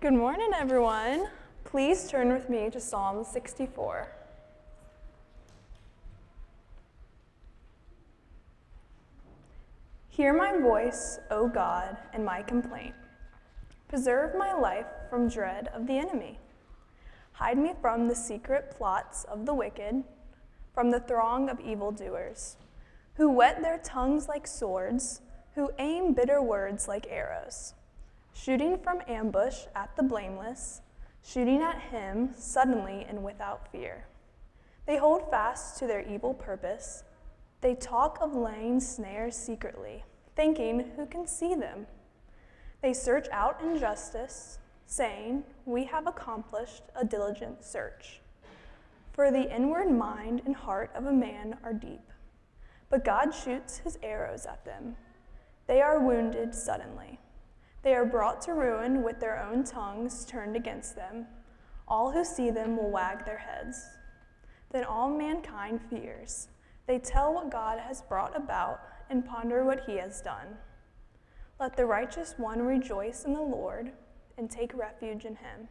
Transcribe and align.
Good 0.00 0.12
morning, 0.12 0.50
everyone. 0.54 1.26
Please 1.64 2.08
turn 2.08 2.32
with 2.32 2.48
me 2.48 2.70
to 2.70 2.80
Psalm 2.80 3.24
64. 3.24 4.06
Hear 10.08 10.32
my 10.32 10.56
voice, 10.56 11.18
O 11.32 11.48
God, 11.48 11.96
and 12.12 12.24
my 12.24 12.42
complaint. 12.42 12.94
Preserve 13.88 14.36
my 14.38 14.52
life 14.52 14.86
from 15.10 15.28
dread 15.28 15.66
of 15.74 15.88
the 15.88 15.98
enemy. 15.98 16.38
Hide 17.32 17.58
me 17.58 17.72
from 17.80 18.06
the 18.06 18.14
secret 18.14 18.70
plots 18.70 19.24
of 19.24 19.46
the 19.46 19.54
wicked, 19.54 20.04
from 20.74 20.92
the 20.92 21.00
throng 21.00 21.50
of 21.50 21.58
evildoers, 21.58 22.56
who 23.14 23.32
whet 23.32 23.62
their 23.62 23.78
tongues 23.78 24.28
like 24.28 24.46
swords, 24.46 25.22
who 25.56 25.72
aim 25.80 26.14
bitter 26.14 26.40
words 26.40 26.86
like 26.86 27.08
arrows, 27.10 27.74
shooting 28.44 28.78
from 28.78 29.02
ambush 29.08 29.64
at 29.74 29.94
the 29.96 30.02
blameless, 30.02 30.80
shooting 31.24 31.60
at 31.60 31.80
him 31.80 32.30
suddenly 32.36 33.04
and 33.08 33.22
without 33.22 33.70
fear. 33.72 34.06
They 34.86 34.96
hold 34.96 35.30
fast 35.30 35.78
to 35.78 35.86
their 35.86 36.02
evil 36.08 36.34
purpose. 36.34 37.02
They 37.60 37.74
talk 37.74 38.18
of 38.20 38.34
laying 38.34 38.80
snares 38.80 39.36
secretly, 39.36 40.04
thinking, 40.36 40.92
Who 40.96 41.06
can 41.06 41.26
see 41.26 41.54
them? 41.54 41.86
They 42.80 42.92
search 42.94 43.26
out 43.32 43.60
injustice, 43.60 44.58
saying, 44.86 45.42
We 45.66 45.84
have 45.84 46.06
accomplished 46.06 46.84
a 46.94 47.04
diligent 47.04 47.64
search. 47.64 48.20
For 49.12 49.32
the 49.32 49.54
inward 49.54 49.90
mind 49.90 50.42
and 50.46 50.54
heart 50.54 50.90
of 50.94 51.06
a 51.06 51.12
man 51.12 51.58
are 51.64 51.72
deep, 51.72 52.12
but 52.88 53.04
God 53.04 53.32
shoots 53.34 53.78
his 53.78 53.98
arrows 54.00 54.46
at 54.46 54.64
them. 54.64 54.96
They 55.66 55.82
are 55.82 55.98
wounded 55.98 56.54
suddenly. 56.54 57.18
They 57.88 57.94
are 57.94 58.04
brought 58.04 58.42
to 58.42 58.52
ruin 58.52 59.02
with 59.02 59.18
their 59.18 59.42
own 59.42 59.64
tongues 59.64 60.26
turned 60.26 60.56
against 60.56 60.94
them. 60.94 61.24
All 61.88 62.10
who 62.12 62.22
see 62.22 62.50
them 62.50 62.76
will 62.76 62.90
wag 62.90 63.24
their 63.24 63.38
heads. 63.38 63.82
Then 64.70 64.84
all 64.84 65.08
mankind 65.08 65.80
fears. 65.88 66.48
They 66.86 66.98
tell 66.98 67.32
what 67.32 67.50
God 67.50 67.78
has 67.78 68.02
brought 68.02 68.36
about 68.36 68.82
and 69.08 69.24
ponder 69.24 69.64
what 69.64 69.84
he 69.86 69.96
has 69.96 70.20
done. 70.20 70.48
Let 71.58 71.78
the 71.78 71.86
righteous 71.86 72.34
one 72.36 72.60
rejoice 72.60 73.24
in 73.24 73.32
the 73.32 73.40
Lord 73.40 73.92
and 74.36 74.50
take 74.50 74.74
refuge 74.74 75.24
in 75.24 75.36
him. 75.36 75.68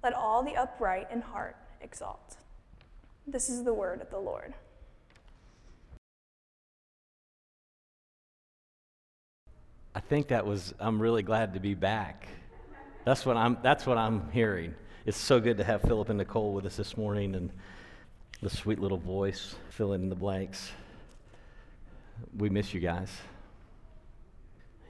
Let 0.00 0.14
all 0.14 0.44
the 0.44 0.54
upright 0.54 1.10
in 1.10 1.22
heart 1.22 1.56
exalt. 1.80 2.36
This 3.26 3.50
is 3.50 3.64
the 3.64 3.74
word 3.74 4.00
of 4.00 4.10
the 4.10 4.20
Lord. 4.20 4.54
I 9.94 10.00
think 10.00 10.28
that 10.28 10.46
was, 10.46 10.72
I'm 10.80 11.00
really 11.00 11.22
glad 11.22 11.52
to 11.54 11.60
be 11.60 11.74
back. 11.74 12.26
That's 13.04 13.26
what 13.26 13.36
I'm, 13.36 13.58
that's 13.62 13.84
what 13.84 13.98
I'm 13.98 14.30
hearing. 14.30 14.74
It's 15.04 15.18
so 15.18 15.38
good 15.38 15.58
to 15.58 15.64
have 15.64 15.82
Philip 15.82 16.08
and 16.08 16.16
Nicole 16.16 16.54
with 16.54 16.64
us 16.64 16.76
this 16.76 16.96
morning 16.96 17.34
and 17.34 17.50
the 18.40 18.48
sweet 18.48 18.78
little 18.78 18.96
voice 18.96 19.54
filling 19.68 20.02
in 20.02 20.08
the 20.08 20.14
blanks. 20.14 20.72
We 22.38 22.48
miss 22.48 22.72
you 22.72 22.80
guys. 22.80 23.10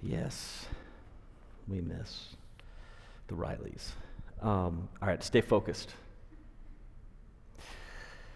Yes, 0.02 0.66
we 1.66 1.80
miss 1.80 2.28
the 3.26 3.34
Rileys. 3.34 3.90
Um, 4.40 4.88
all 5.00 5.08
right, 5.08 5.22
stay 5.22 5.40
focused. 5.40 5.94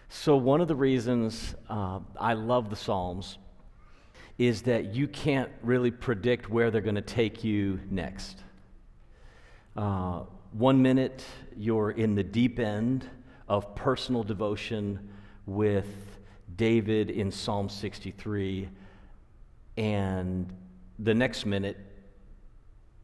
So, 0.09 0.35
one 0.35 0.61
of 0.61 0.67
the 0.67 0.75
reasons 0.75 1.55
uh, 1.69 1.99
I 2.19 2.33
love 2.33 2.69
the 2.69 2.75
Psalms 2.75 3.37
is 4.37 4.61
that 4.63 4.93
you 4.93 5.07
can't 5.07 5.49
really 5.63 5.91
predict 5.91 6.49
where 6.49 6.69
they're 6.69 6.81
going 6.81 6.95
to 6.95 7.01
take 7.01 7.43
you 7.43 7.79
next. 7.89 8.43
Uh, 9.75 10.21
one 10.51 10.81
minute, 10.81 11.23
you're 11.55 11.91
in 11.91 12.15
the 12.15 12.23
deep 12.23 12.59
end 12.59 13.09
of 13.47 13.75
personal 13.75 14.23
devotion 14.23 15.09
with 15.45 15.87
David 16.55 17.09
in 17.09 17.31
Psalm 17.31 17.69
63, 17.69 18.69
and 19.77 20.51
the 20.99 21.13
next 21.13 21.45
minute, 21.45 21.77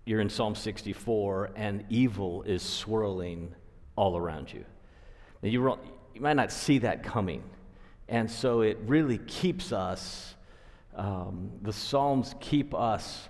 you're 0.05 0.19
in 0.19 0.29
Psalm 0.29 0.55
64, 0.55 1.51
and 1.55 1.85
evil 1.89 2.43
is 2.43 2.61
swirling 2.61 3.53
all 3.95 4.17
around 4.17 4.51
you. 4.51 4.65
Now, 5.41 5.49
you, 5.49 5.77
you 6.13 6.21
might 6.21 6.35
not 6.35 6.51
see 6.51 6.79
that 6.79 7.03
coming, 7.03 7.43
and 8.09 8.29
so 8.29 8.61
it 8.61 8.77
really 8.85 9.19
keeps 9.19 9.71
us, 9.71 10.35
um, 10.95 11.51
the 11.61 11.73
Psalms 11.73 12.35
keep 12.39 12.73
us 12.73 13.29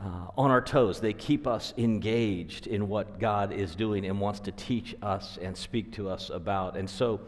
uh, 0.00 0.26
on 0.36 0.50
our 0.50 0.60
toes. 0.60 1.00
They 1.00 1.12
keep 1.12 1.46
us 1.46 1.72
engaged 1.76 2.66
in 2.66 2.88
what 2.88 3.18
God 3.18 3.52
is 3.52 3.74
doing 3.74 4.04
and 4.04 4.20
wants 4.20 4.40
to 4.40 4.52
teach 4.52 4.94
us 5.02 5.38
and 5.40 5.56
speak 5.56 5.92
to 5.92 6.08
us 6.08 6.30
about. 6.30 6.76
And 6.76 6.88
so, 6.88 7.20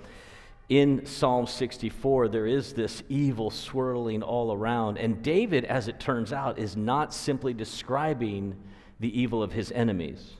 in 0.68 1.04
Psalm 1.04 1.46
64, 1.46 2.28
there 2.28 2.46
is 2.46 2.72
this 2.72 3.02
evil 3.08 3.50
swirling 3.50 4.22
all 4.22 4.52
around. 4.52 4.96
And 4.96 5.22
David, 5.22 5.66
as 5.66 5.88
it 5.88 6.00
turns 6.00 6.32
out, 6.32 6.58
is 6.58 6.74
not 6.74 7.12
simply 7.12 7.52
describing 7.52 8.56
the 8.98 9.20
evil 9.20 9.42
of 9.42 9.52
his 9.52 9.70
enemies. 9.72 10.36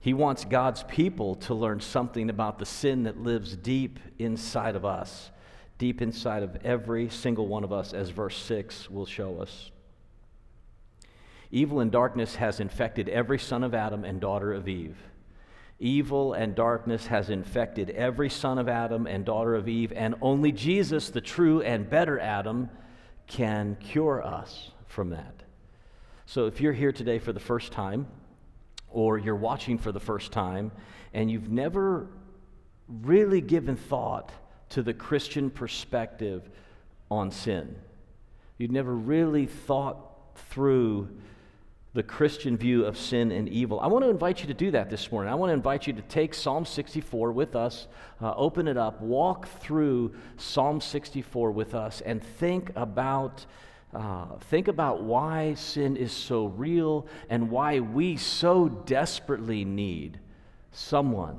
He 0.00 0.14
wants 0.14 0.44
God's 0.44 0.84
people 0.84 1.34
to 1.34 1.54
learn 1.54 1.80
something 1.80 2.30
about 2.30 2.58
the 2.58 2.64
sin 2.64 3.02
that 3.02 3.18
lives 3.18 3.56
deep 3.56 3.98
inside 4.18 4.76
of 4.76 4.84
us, 4.84 5.30
deep 5.78 6.00
inside 6.00 6.42
of 6.42 6.56
every 6.64 7.08
single 7.08 7.46
one 7.46 7.64
of 7.64 7.72
us, 7.72 7.92
as 7.92 8.10
verse 8.10 8.36
6 8.36 8.90
will 8.90 9.06
show 9.06 9.40
us. 9.40 9.70
Evil 11.50 11.80
and 11.80 11.92
darkness 11.92 12.36
has 12.36 12.60
infected 12.60 13.08
every 13.08 13.38
son 13.38 13.62
of 13.62 13.74
Adam 13.74 14.04
and 14.04 14.20
daughter 14.20 14.52
of 14.52 14.68
Eve. 14.68 14.96
Evil 15.78 16.32
and 16.32 16.54
darkness 16.54 17.06
has 17.06 17.28
infected 17.28 17.90
every 17.90 18.30
son 18.30 18.58
of 18.58 18.68
Adam 18.68 19.06
and 19.06 19.24
daughter 19.24 19.54
of 19.54 19.68
Eve, 19.68 19.92
and 19.94 20.14
only 20.22 20.50
Jesus, 20.50 21.10
the 21.10 21.20
true 21.20 21.60
and 21.60 21.88
better 21.88 22.18
Adam, 22.18 22.70
can 23.26 23.76
cure 23.76 24.24
us 24.24 24.70
from 24.86 25.10
that. 25.10 25.42
So 26.24 26.46
if 26.46 26.60
you're 26.60 26.72
here 26.72 26.92
today 26.92 27.18
for 27.18 27.32
the 27.32 27.40
first 27.40 27.72
time, 27.72 28.06
or 28.88 29.18
you're 29.18 29.36
watching 29.36 29.76
for 29.76 29.92
the 29.92 30.00
first 30.00 30.32
time, 30.32 30.72
and 31.12 31.30
you've 31.30 31.50
never 31.50 32.08
really 32.88 33.40
given 33.40 33.76
thought 33.76 34.32
to 34.70 34.82
the 34.82 34.94
Christian 34.94 35.50
perspective 35.50 36.48
on 37.10 37.30
sin, 37.30 37.76
you've 38.58 38.70
never 38.70 38.94
really 38.94 39.46
thought 39.46 39.98
through 40.50 41.08
the 41.96 42.02
Christian 42.02 42.58
view 42.58 42.84
of 42.84 42.98
sin 42.98 43.32
and 43.32 43.48
evil. 43.48 43.80
I 43.80 43.86
want 43.86 44.04
to 44.04 44.10
invite 44.10 44.42
you 44.42 44.46
to 44.48 44.54
do 44.54 44.70
that 44.72 44.90
this 44.90 45.10
morning. 45.10 45.32
I 45.32 45.34
want 45.34 45.48
to 45.48 45.54
invite 45.54 45.86
you 45.86 45.94
to 45.94 46.02
take 46.02 46.34
Psalm 46.34 46.66
64 46.66 47.32
with 47.32 47.56
us, 47.56 47.86
uh, 48.20 48.34
open 48.36 48.68
it 48.68 48.76
up, 48.76 49.00
walk 49.00 49.48
through 49.60 50.14
Psalm 50.36 50.82
64 50.82 51.50
with 51.52 51.74
us, 51.74 52.02
and 52.02 52.22
think 52.22 52.70
about. 52.76 53.44
Uh, 53.94 54.26
think 54.50 54.68
about 54.68 55.04
why 55.04 55.54
sin 55.54 55.96
is 55.96 56.12
so 56.12 56.46
real 56.46 57.06
and 57.30 57.50
why 57.50 57.80
we 57.80 58.16
so 58.16 58.68
desperately 58.68 59.64
need 59.64 60.18
someone 60.70 61.38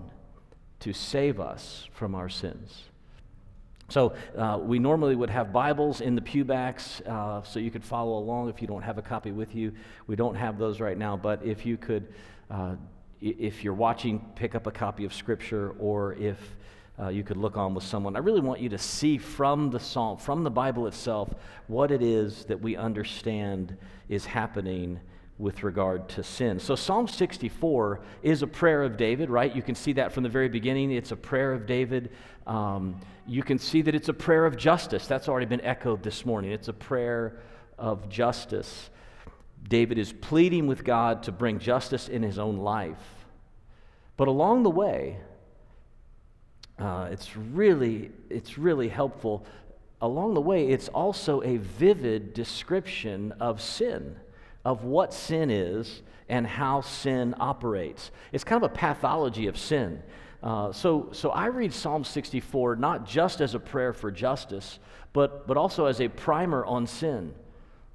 to 0.80 0.92
save 0.92 1.40
us 1.40 1.88
from 1.92 2.16
our 2.16 2.30
sins. 2.30 2.86
So, 3.90 4.14
uh, 4.38 4.60
we 4.62 4.80
normally 4.80 5.16
would 5.16 5.30
have 5.30 5.54
Bibles 5.54 6.02
in 6.02 6.16
the 6.16 6.22
pewbacks 6.22 7.06
uh, 7.08 7.42
so 7.44 7.58
you 7.60 7.72
could 7.72 7.86
follow 7.86 8.18
along 8.18 8.50
if 8.50 8.62
you 8.62 8.68
don't 8.68 8.82
have 8.82 8.98
a 8.98 9.02
copy 9.02 9.32
with 9.32 9.56
you. 9.56 9.72
We 10.08 10.18
don't 10.18 10.36
have 10.36 10.58
those 10.58 10.82
right 10.82 10.98
now, 10.98 11.16
but 11.16 11.42
if 11.42 11.66
you 11.66 11.78
could, 11.78 12.14
uh, 12.52 12.76
if 13.22 13.64
you're 13.64 13.74
watching, 13.74 14.20
pick 14.36 14.56
up 14.56 14.68
a 14.68 14.72
copy 14.72 15.06
of 15.06 15.14
Scripture, 15.14 15.74
or 15.80 16.16
if 16.16 16.38
uh, 17.00 17.08
you 17.08 17.24
could 17.24 17.38
look 17.38 17.56
on 17.56 17.74
with 17.74 17.84
someone. 17.86 18.18
I 18.18 18.20
really 18.20 18.42
want 18.42 18.60
you 18.60 18.68
to 18.70 18.78
see 18.78 19.18
from 19.18 19.70
the 19.70 19.80
Psalm, 19.80 20.18
from 20.18 20.44
the 20.44 20.52
Bible 20.52 20.88
itself, 20.88 21.34
what 21.68 21.90
it 21.90 22.02
is 22.02 22.44
that 22.46 22.60
we 22.60 22.76
understand 22.76 23.78
is 24.10 24.26
happening 24.26 25.00
with 25.40 25.64
regard 25.64 26.10
to 26.10 26.24
sin. 26.24 26.60
So, 26.60 26.76
Psalm 26.76 27.08
64 27.08 28.00
is 28.24 28.42
a 28.42 28.48
prayer 28.48 28.84
of 28.84 28.98
David, 28.98 29.30
right? 29.30 29.56
You 29.56 29.62
can 29.62 29.76
see 29.76 29.94
that 29.94 30.12
from 30.12 30.24
the 30.24 30.30
very 30.30 30.50
beginning. 30.50 30.92
It's 30.92 31.12
a 31.12 31.16
prayer 31.16 31.54
of 31.54 31.68
David. 31.68 32.12
Um, 32.48 33.00
you 33.28 33.44
can 33.44 33.60
see 33.60 33.82
that 33.84 33.94
it's 33.94 34.10
a 34.10 34.14
prayer 34.14 34.46
of 34.46 34.58
justice. 34.58 35.06
That's 35.06 35.30
already 35.30 35.46
been 35.46 35.62
echoed 35.62 36.02
this 36.02 36.26
morning. 36.26 36.52
It's 36.52 36.70
a 36.70 36.74
prayer 36.74 37.40
of 37.78 38.10
justice. 38.10 38.90
David 39.68 39.98
is 39.98 40.12
pleading 40.12 40.66
with 40.66 40.84
God 40.84 41.24
to 41.24 41.32
bring 41.32 41.60
justice 41.60 42.08
in 42.08 42.24
his 42.24 42.40
own 42.40 42.58
life. 42.58 42.98
But 44.16 44.28
along 44.28 44.64
the 44.64 44.72
way, 44.72 45.20
uh, 46.80 47.10
it's 47.12 47.36
really 47.38 48.12
it's 48.30 48.58
really 48.58 48.88
helpful. 48.88 49.46
Along 50.02 50.34
the 50.34 50.42
way, 50.42 50.68
it's 50.68 50.88
also 50.90 51.42
a 51.44 51.58
vivid 51.58 52.34
description 52.34 53.34
of 53.40 53.62
sin 53.62 54.16
of 54.68 54.84
what 54.84 55.14
sin 55.14 55.50
is 55.50 56.02
and 56.28 56.46
how 56.46 56.82
sin 56.82 57.34
operates. 57.40 58.12
It's 58.34 58.44
kind 58.44 58.62
of 58.62 58.70
a 58.70 58.76
pathology 58.76 59.48
of 59.48 59.58
sin. 59.58 60.04
Uh, 60.44 60.74
so, 60.74 61.08
so 61.14 61.30
I 61.30 61.46
read 61.46 61.72
Psalm 61.72 62.04
64 62.04 62.76
not 62.76 63.08
just 63.08 63.40
as 63.40 63.56
a 63.56 63.60
prayer 63.60 63.94
for 63.94 64.12
justice, 64.12 64.80
but, 65.14 65.48
but 65.48 65.56
also 65.56 65.86
as 65.86 66.02
a 66.02 66.10
primer 66.10 66.66
on 66.66 66.86
sin. 66.86 67.34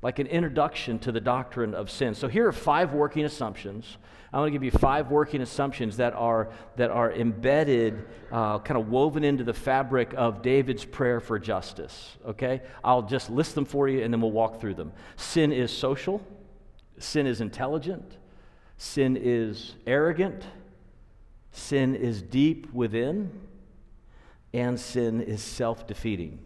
like 0.01 0.19
an 0.19 0.27
introduction 0.27 0.99
to 1.01 1.13
the 1.13 1.21
doctrine 1.21 1.75
of 1.75 1.91
sin. 1.91 2.15
So 2.15 2.27
here 2.27 2.49
are 2.49 2.53
five 2.53 2.95
working 2.95 3.27
assumptions. 3.27 3.99
I 4.33 4.39
want 4.39 4.49
to 4.49 4.53
give 4.53 4.65
you 4.65 4.71
five 4.71 5.11
working 5.11 5.43
assumptions 5.43 5.99
that 5.99 6.15
are, 6.15 6.49
that 6.77 6.91
are 6.91 7.13
embedded, 7.13 8.07
uh, 8.33 8.61
kind 8.61 8.81
of 8.81 8.89
woven 8.89 9.25
into 9.25 9.45
the 9.45 9.53
fabric 9.53 10.15
of 10.17 10.41
David's 10.41 10.87
prayer 10.87 11.21
for 11.21 11.39
justice. 11.39 12.17
Okay? 12.27 12.63
I'll 12.83 13.03
just 13.03 13.29
list 13.29 13.55
them 13.55 13.67
for 13.67 13.89
you 13.89 14.03
and 14.03 14.13
then 14.13 14.23
we'll 14.23 14.33
walk 14.33 14.59
through 14.59 14.75
them. 14.75 14.93
Sin 15.17 15.53
is 15.53 15.71
social, 15.71 16.23
sin 17.03 17.27
is 17.27 17.41
intelligent, 17.41 18.19
sin 18.77 19.17
is 19.21 19.75
arrogant, 19.87 20.45
sin 21.53 21.95
is 21.95 22.23
deep 22.23 22.73
within, 22.73 23.31
and 24.53 24.79
sin 24.79 25.21
is 25.21 25.43
self 25.43 25.87
defeating. 25.87 26.39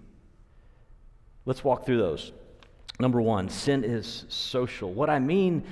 Let's 1.44 1.62
walk 1.62 1.86
through 1.86 1.98
those. 1.98 2.32
Number 2.98 3.20
one, 3.20 3.48
sin 3.50 3.84
is 3.84 4.24
social. 4.28 4.92
What 4.92 5.10
I 5.10 5.18
mean, 5.18 5.64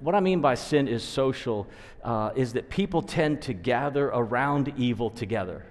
what 0.00 0.14
I 0.14 0.20
mean 0.20 0.40
by 0.40 0.54
sin 0.54 0.86
is 0.86 1.02
social 1.02 1.66
uh, 2.04 2.30
is 2.36 2.52
that 2.52 2.70
people 2.70 3.02
tend 3.02 3.42
to 3.42 3.52
gather 3.52 4.08
around 4.08 4.72
evil 4.76 5.10
together. 5.10 5.66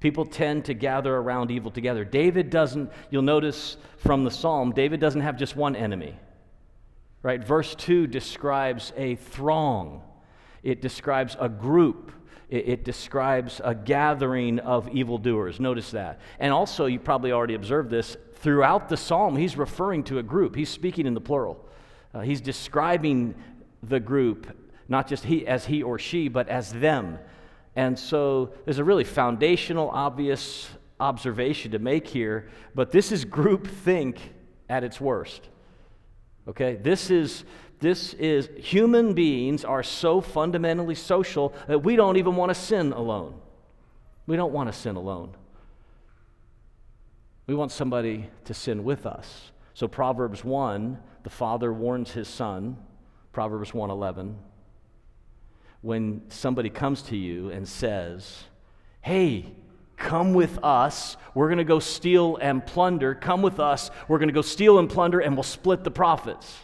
People 0.00 0.26
tend 0.26 0.66
to 0.66 0.74
gather 0.74 1.16
around 1.16 1.50
evil 1.50 1.70
together. 1.70 2.04
David 2.04 2.50
doesn't, 2.50 2.92
you'll 3.10 3.22
notice 3.22 3.78
from 3.96 4.22
the 4.22 4.30
psalm, 4.30 4.72
David 4.72 5.00
doesn't 5.00 5.22
have 5.22 5.38
just 5.38 5.56
one 5.56 5.74
enemy. 5.74 6.14
Right? 7.24 7.42
Verse 7.42 7.74
2 7.74 8.06
describes 8.06 8.92
a 8.98 9.14
throng, 9.14 10.02
it 10.62 10.82
describes 10.82 11.38
a 11.40 11.48
group, 11.48 12.12
it, 12.50 12.68
it 12.68 12.84
describes 12.84 13.62
a 13.64 13.74
gathering 13.74 14.58
of 14.58 14.90
evildoers. 14.90 15.58
Notice 15.58 15.92
that. 15.92 16.20
And 16.38 16.52
also, 16.52 16.84
you 16.84 16.98
probably 16.98 17.32
already 17.32 17.54
observed 17.54 17.88
this, 17.88 18.18
throughout 18.34 18.90
the 18.90 18.98
psalm, 18.98 19.36
he's 19.36 19.56
referring 19.56 20.04
to 20.04 20.18
a 20.18 20.22
group. 20.22 20.54
He's 20.54 20.68
speaking 20.68 21.06
in 21.06 21.14
the 21.14 21.20
plural. 21.20 21.66
Uh, 22.12 22.20
he's 22.20 22.42
describing 22.42 23.34
the 23.82 24.00
group, 24.00 24.54
not 24.88 25.08
just 25.08 25.24
he 25.24 25.46
as 25.46 25.64
he 25.64 25.82
or 25.82 25.98
she, 25.98 26.28
but 26.28 26.50
as 26.50 26.74
them. 26.74 27.18
And 27.74 27.98
so 27.98 28.52
there's 28.66 28.80
a 28.80 28.84
really 28.84 29.04
foundational, 29.04 29.88
obvious 29.88 30.68
observation 31.00 31.70
to 31.70 31.78
make 31.78 32.06
here, 32.06 32.50
but 32.74 32.90
this 32.90 33.12
is 33.12 33.24
group 33.24 33.66
think 33.66 34.20
at 34.68 34.84
its 34.84 35.00
worst. 35.00 35.48
Okay? 36.48 36.76
This 36.76 37.10
is 37.10 37.44
this 37.80 38.14
is 38.14 38.48
human 38.56 39.12
beings 39.12 39.64
are 39.64 39.82
so 39.82 40.20
fundamentally 40.20 40.94
social 40.94 41.52
that 41.66 41.80
we 41.80 41.96
don't 41.96 42.16
even 42.16 42.36
want 42.36 42.50
to 42.50 42.54
sin 42.54 42.92
alone. 42.92 43.34
We 44.26 44.36
don't 44.36 44.52
want 44.52 44.72
to 44.72 44.78
sin 44.78 44.96
alone. 44.96 45.34
We 47.46 47.54
want 47.54 47.72
somebody 47.72 48.30
to 48.44 48.54
sin 48.54 48.84
with 48.84 49.04
us. 49.04 49.52
So 49.74 49.86
Proverbs 49.86 50.42
1, 50.44 50.98
the 51.24 51.30
father 51.30 51.72
warns 51.72 52.12
his 52.12 52.28
son, 52.28 52.78
Proverbs 53.32 53.72
1:11, 53.72 54.36
when 55.82 56.22
somebody 56.30 56.70
comes 56.70 57.02
to 57.02 57.16
you 57.16 57.50
and 57.50 57.68
says, 57.68 58.44
"Hey, 59.02 59.52
come 59.96 60.34
with 60.34 60.58
us. 60.62 61.16
We're 61.34 61.48
going 61.48 61.58
to 61.58 61.64
go 61.64 61.78
steal 61.78 62.36
and 62.36 62.64
plunder. 62.64 63.14
Come 63.14 63.42
with 63.42 63.60
us. 63.60 63.90
We're 64.08 64.18
going 64.18 64.28
to 64.28 64.34
go 64.34 64.42
steal 64.42 64.78
and 64.78 64.88
plunder 64.88 65.20
and 65.20 65.36
we'll 65.36 65.42
split 65.42 65.84
the 65.84 65.90
profits." 65.90 66.54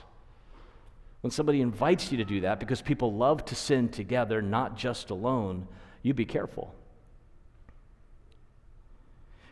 When 1.22 1.30
somebody 1.30 1.60
invites 1.60 2.10
you 2.10 2.18
to 2.18 2.24
do 2.24 2.40
that 2.42 2.58
because 2.60 2.80
people 2.80 3.12
love 3.12 3.44
to 3.46 3.54
sin 3.54 3.90
together, 3.90 4.40
not 4.40 4.76
just 4.76 5.10
alone, 5.10 5.68
you 6.02 6.14
be 6.14 6.24
careful. 6.24 6.74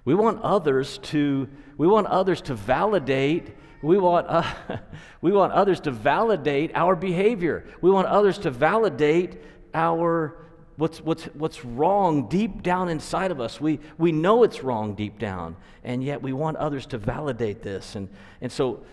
We 0.06 0.14
want 0.14 0.40
others 0.40 0.96
to, 0.98 1.46
we 1.76 1.86
want 1.86 2.06
others 2.06 2.40
to 2.42 2.54
validate 2.54 3.54
we 3.82 3.98
want, 3.98 4.26
uh, 4.28 4.42
we 5.20 5.32
want 5.32 5.52
others 5.52 5.80
to 5.80 5.90
validate 5.90 6.72
our 6.74 6.96
behavior. 6.96 7.64
We 7.80 7.90
want 7.90 8.08
others 8.08 8.38
to 8.38 8.50
validate 8.50 9.40
our 9.72 10.36
what's, 10.78 11.00
what's, 11.00 11.24
what's 11.34 11.64
wrong 11.64 12.28
deep 12.28 12.62
down 12.62 12.88
inside 12.88 13.30
of 13.30 13.40
us. 13.40 13.60
We, 13.60 13.80
we 13.98 14.12
know 14.12 14.44
it's 14.44 14.62
wrong 14.62 14.94
deep 14.94 15.18
down, 15.18 15.56
and 15.84 16.02
yet 16.02 16.22
we 16.22 16.32
want 16.32 16.56
others 16.56 16.86
to 16.86 16.98
validate 16.98 17.62
this. 17.62 17.96
And, 17.96 18.08
and 18.40 18.50
so, 18.50 18.84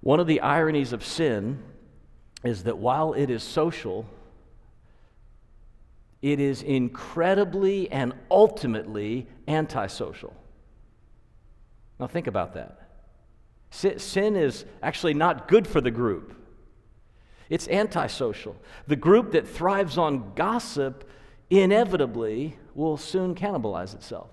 one 0.00 0.20
of 0.20 0.26
the 0.26 0.40
ironies 0.40 0.92
of 0.92 1.04
sin 1.04 1.62
is 2.44 2.64
that 2.64 2.78
while 2.78 3.14
it 3.14 3.30
is 3.30 3.42
social, 3.42 4.06
it 6.22 6.38
is 6.40 6.62
incredibly 6.62 7.90
and 7.90 8.12
ultimately 8.30 9.26
antisocial. 9.48 10.34
Now, 11.98 12.06
think 12.06 12.26
about 12.26 12.54
that. 12.54 12.80
Sin 13.70 14.36
is 14.36 14.64
actually 14.82 15.14
not 15.14 15.48
good 15.48 15.66
for 15.66 15.80
the 15.80 15.90
group, 15.90 16.32
it's 17.50 17.66
antisocial. 17.66 18.56
The 18.86 18.96
group 18.96 19.32
that 19.32 19.48
thrives 19.48 19.98
on 19.98 20.32
gossip 20.34 21.08
inevitably 21.60 22.56
will 22.74 22.96
soon 22.96 23.34
cannibalize 23.34 23.94
itself. 23.94 24.30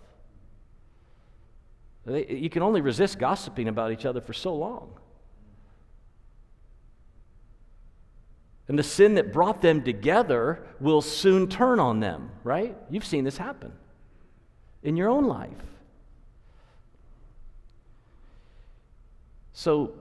You 2.05 2.49
can 2.49 2.63
only 2.63 2.81
resist 2.81 3.19
gossiping 3.19 3.67
about 3.67 3.91
each 3.91 4.05
other 4.05 4.21
for 4.21 4.33
so 4.33 4.55
long. 4.55 4.97
And 8.67 8.79
the 8.79 8.83
sin 8.83 9.15
that 9.15 9.33
brought 9.33 9.61
them 9.61 9.83
together 9.83 10.65
will 10.79 11.01
soon 11.01 11.47
turn 11.47 11.79
on 11.79 11.99
them, 11.99 12.31
right? 12.43 12.75
You've 12.89 13.05
seen 13.05 13.23
this 13.25 13.37
happen 13.37 13.73
in 14.81 14.95
your 14.95 15.09
own 15.09 15.25
life. 15.25 15.51
So, 19.53 19.93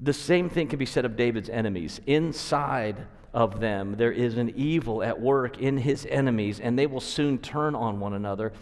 the 0.00 0.12
same 0.12 0.48
thing 0.48 0.66
can 0.66 0.78
be 0.78 0.86
said 0.86 1.04
of 1.04 1.16
David's 1.16 1.48
enemies. 1.48 2.00
Inside 2.06 3.06
of 3.34 3.60
them, 3.60 3.96
there 3.96 4.12
is 4.12 4.36
an 4.36 4.52
evil 4.56 5.02
at 5.02 5.20
work 5.20 5.58
in 5.58 5.78
his 5.78 6.06
enemies, 6.06 6.60
and 6.60 6.78
they 6.78 6.86
will 6.86 7.00
soon 7.00 7.38
turn 7.38 7.74
on 7.74 7.98
one 7.98 8.12
another. 8.12 8.52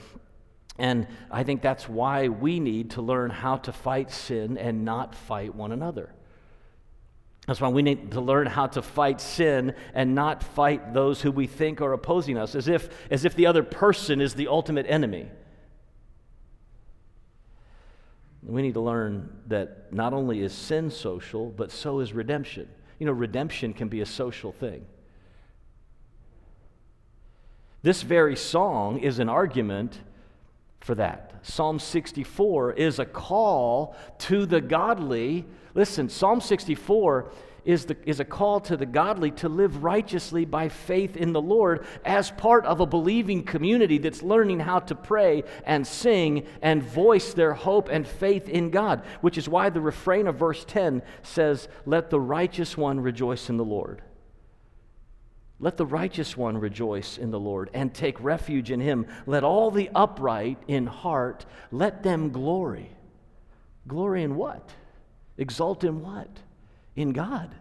And 0.79 1.07
I 1.31 1.43
think 1.43 1.61
that's 1.61 1.89
why 1.89 2.29
we 2.29 2.61
need 2.61 2.91
to 2.93 3.03
learn 3.03 3.31
how 3.31 3.57
to 3.59 3.73
fight 3.73 4.11
sin 4.11 4.57
and 4.57 4.85
not 4.85 5.15
fight 5.15 5.55
one 5.55 5.73
another. 5.73 6.13
That's 7.47 7.61
why 7.61 7.69
we 7.69 7.83
need 7.83 8.13
to 8.13 8.21
learn 8.21 8.47
how 8.47 8.69
to 8.69 8.83
fight 8.83 9.21
sin 9.21 9.75
and 9.93 10.15
not 10.15 10.43
fight 10.43 10.95
those 10.95 11.21
who 11.21 11.33
we 11.33 11.47
think 11.47 11.81
are 11.81 11.93
opposing 11.93 12.39
us, 12.39 12.55
as 12.55 12.69
if, 12.69 12.89
as 13.11 13.25
if 13.25 13.35
the 13.35 13.47
other 13.47 13.63
person 13.63 14.21
is 14.21 14.35
the 14.35 14.47
ultimate 14.47 14.87
enemy. 14.89 15.29
We 18.43 18.63
need 18.63 18.75
to 18.75 18.81
learn 18.81 19.37
that 19.49 19.93
not 19.93 20.13
only 20.13 20.41
is 20.41 20.53
sin 20.53 20.91
social, 20.91 21.51
but 21.51 21.73
so 21.73 22.01
is 22.01 22.13
redemption. 22.13 22.69
You 23.01 23.07
know, 23.07 23.13
redemption 23.13 23.73
can 23.73 23.89
be 23.89 24.03
a 24.03 24.07
social 24.07 24.53
thing. 24.53 24.85
This 27.83 28.03
very 28.03 28.37
song 28.37 28.99
is 28.99 29.19
an 29.19 29.31
argument 29.31 29.99
for 30.81 30.95
that. 30.95 31.33
Psalm 31.43 31.79
64 31.79 32.75
is 32.75 32.99
a 32.99 33.07
call 33.07 33.97
to 34.19 34.45
the 34.45 34.61
godly. 34.61 35.47
Listen, 35.75 36.11
Psalm 36.11 36.43
64 36.43 37.33
is, 37.65 37.87
the, 37.87 37.97
is 38.05 38.21
a 38.21 38.25
call 38.25 38.61
to 38.61 38.77
the 38.77 38.87
godly 38.87 39.31
to 39.33 39.49
live 39.49 39.83
righteously 39.83 40.45
by 40.45 40.69
faith 40.69 41.17
in 41.17 41.33
the 41.33 41.41
Lord 41.41 41.87
as 42.05 42.31
part 42.31 42.65
of 42.65 42.81
a 42.81 42.87
believing 42.87 43.43
community 43.43 43.99
that's 43.99 44.23
learning 44.23 44.61
how 44.61 44.81
to 44.81 44.95
pray 44.95 45.45
and 45.65 45.87
sing 45.87 46.47
and 46.63 46.83
voice 46.83 47.35
their 47.35 47.55
hope 47.55 47.89
and 47.89 48.07
faith 48.07 48.49
in 48.49 48.71
God, 48.71 49.05
which 49.21 49.39
is 49.39 49.49
why 49.49 49.71
the 49.71 49.81
refrain 49.81 50.27
of 50.27 50.37
verse 50.37 50.65
10 50.65 51.03
says, 51.23 51.69
Let 51.87 52.11
the 52.11 52.21
righteous 52.21 52.77
one 52.77 53.01
rejoice 53.01 53.49
in 53.49 53.57
the 53.57 53.65
Lord. 53.65 54.03
Let 55.63 55.77
the 55.77 55.87
righteous 55.87 56.39
one 56.39 56.57
rejoice 56.57 57.19
in 57.19 57.31
the 57.31 57.39
Lord 57.39 57.69
and 57.75 57.93
take 57.93 58.19
refuge 58.23 58.71
in 58.71 58.81
him. 58.81 59.07
Let 59.27 59.45
all 59.45 59.71
the 59.71 59.91
upright 59.95 60.57
in 60.67 60.87
heart, 60.87 61.45
let 61.71 62.03
them 62.03 62.31
glory. 62.31 62.91
Glory 63.87 64.23
in 64.23 64.37
what? 64.37 64.71
Exult 65.37 65.85
in 65.85 66.01
what? 66.01 66.31
In 66.97 67.13
God. 67.13 67.55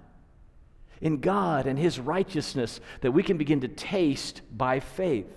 In 1.01 1.19
God 1.21 1.67
and 1.67 1.77
His 1.79 1.99
righteousness 1.99 2.79
that 3.01 3.11
we 3.11 3.23
can 3.23 3.37
begin 3.37 3.61
to 3.61 3.67
taste 3.67 4.41
by 4.55 4.79
faith. 4.79 5.27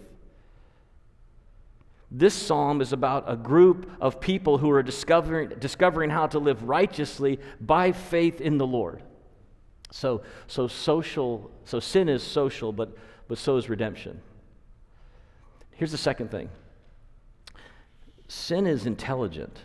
This 2.11 2.35
psalm 2.35 2.83
is 2.83 2.93
about 2.93 3.25
a 3.27 3.37
group 3.37 3.91
of 3.99 4.21
people 4.21 4.59
who 4.59 4.71
are 4.71 4.83
discovering, 4.83 5.49
discovering 5.59 6.11
how 6.11 6.27
to 6.27 6.39
live 6.39 6.65
righteously 6.65 7.41
by 7.59 7.93
faith 7.93 8.41
in 8.41 8.59
the 8.59 8.67
Lord. 8.67 9.03
So, 9.91 10.23
so 10.47 10.69
social, 10.69 11.51
so 11.65 11.81
sin 11.81 12.11
is 12.11 12.23
social, 12.23 12.73
but, 12.73 12.97
but 13.29 13.39
so 13.39 13.57
is 13.57 13.71
redemption. 13.71 14.21
Here's 15.71 15.93
the 15.93 15.99
second 15.99 16.31
thing 16.31 16.51
sin 18.29 18.67
is 18.67 18.87
intelligent. 18.87 19.65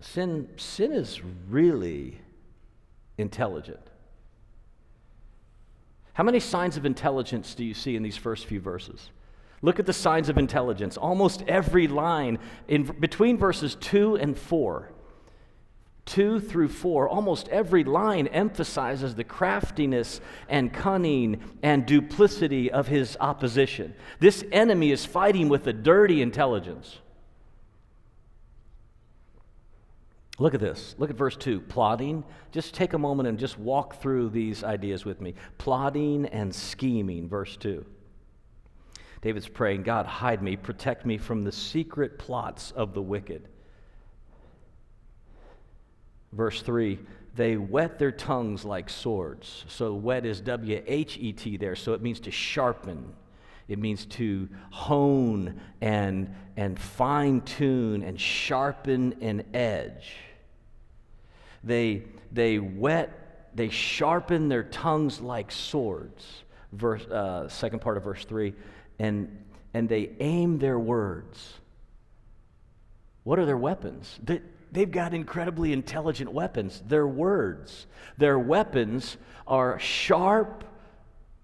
Sin, 0.00 0.48
sin 0.56 0.92
is 0.92 1.20
really 1.48 2.20
intelligent. 3.22 3.80
How 6.12 6.24
many 6.24 6.40
signs 6.40 6.76
of 6.76 6.84
intelligence 6.84 7.54
do 7.54 7.64
you 7.64 7.72
see 7.72 7.96
in 7.96 8.02
these 8.02 8.18
first 8.18 8.44
few 8.44 8.60
verses? 8.60 9.10
Look 9.62 9.78
at 9.78 9.86
the 9.86 9.94
signs 9.94 10.28
of 10.28 10.36
intelligence. 10.36 10.98
Almost 10.98 11.42
every 11.48 11.88
line 11.88 12.38
in 12.68 12.82
between 12.82 13.38
verses 13.38 13.76
2 13.76 14.16
and 14.16 14.36
4 14.36 14.92
2 16.04 16.40
through 16.40 16.68
4, 16.68 17.08
almost 17.08 17.48
every 17.48 17.84
line 17.84 18.26
emphasizes 18.26 19.14
the 19.14 19.24
craftiness 19.24 20.20
and 20.48 20.72
cunning 20.72 21.40
and 21.62 21.86
duplicity 21.86 22.70
of 22.72 22.88
his 22.88 23.16
opposition. 23.20 23.94
This 24.18 24.44
enemy 24.50 24.90
is 24.90 25.06
fighting 25.06 25.48
with 25.48 25.66
a 25.68 25.72
dirty 25.72 26.20
intelligence. 26.20 26.98
Look 30.42 30.54
at 30.54 30.60
this. 30.60 30.96
Look 30.98 31.08
at 31.08 31.14
verse 31.14 31.36
2. 31.36 31.60
Plotting. 31.60 32.24
Just 32.50 32.74
take 32.74 32.94
a 32.94 32.98
moment 32.98 33.28
and 33.28 33.38
just 33.38 33.60
walk 33.60 34.02
through 34.02 34.30
these 34.30 34.64
ideas 34.64 35.04
with 35.04 35.20
me. 35.20 35.34
Plotting 35.56 36.26
and 36.26 36.52
scheming, 36.52 37.28
verse 37.28 37.56
2. 37.58 37.86
David's 39.20 39.46
praying, 39.46 39.84
God, 39.84 40.04
hide 40.04 40.42
me, 40.42 40.56
protect 40.56 41.06
me 41.06 41.16
from 41.16 41.42
the 41.42 41.52
secret 41.52 42.18
plots 42.18 42.72
of 42.72 42.92
the 42.92 43.00
wicked. 43.00 43.46
Verse 46.32 46.60
3 46.60 46.98
they 47.34 47.56
whet 47.56 47.98
their 48.00 48.12
tongues 48.12 48.64
like 48.64 48.90
swords. 48.90 49.64
So, 49.68 49.94
whet 49.94 50.26
is 50.26 50.40
W 50.42 50.82
H 50.86 51.18
E 51.18 51.32
T 51.32 51.56
there, 51.56 51.76
so 51.76 51.94
it 51.94 52.02
means 52.02 52.18
to 52.20 52.30
sharpen. 52.32 53.14
It 53.68 53.78
means 53.78 54.04
to 54.06 54.48
hone 54.70 55.60
and, 55.80 56.34
and 56.56 56.78
fine 56.78 57.40
tune 57.42 58.02
and 58.02 58.20
sharpen 58.20 59.14
an 59.22 59.44
edge. 59.54 60.16
They, 61.64 62.04
they 62.30 62.56
whet, 62.56 63.50
they 63.54 63.68
sharpen 63.68 64.48
their 64.48 64.64
tongues 64.64 65.20
like 65.20 65.52
swords. 65.52 66.44
Verse, 66.72 67.04
uh, 67.06 67.48
second 67.48 67.80
part 67.80 67.96
of 67.98 68.04
verse 68.04 68.24
3 68.24 68.54
and, 68.98 69.44
and 69.74 69.88
they 69.88 70.10
aim 70.20 70.58
their 70.58 70.78
words. 70.78 71.54
What 73.24 73.38
are 73.38 73.46
their 73.46 73.56
weapons? 73.56 74.18
They, 74.22 74.40
they've 74.70 74.90
got 74.90 75.12
incredibly 75.12 75.72
intelligent 75.72 76.32
weapons. 76.32 76.82
Their 76.86 77.06
words. 77.06 77.86
Their 78.16 78.38
weapons 78.38 79.16
are 79.46 79.78
sharp 79.78 80.64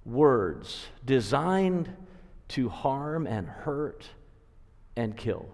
words 0.04 0.87
designed 1.04 1.94
to 2.48 2.68
harm 2.68 3.26
and 3.26 3.46
hurt 3.46 4.06
and 4.96 5.16
kill. 5.16 5.46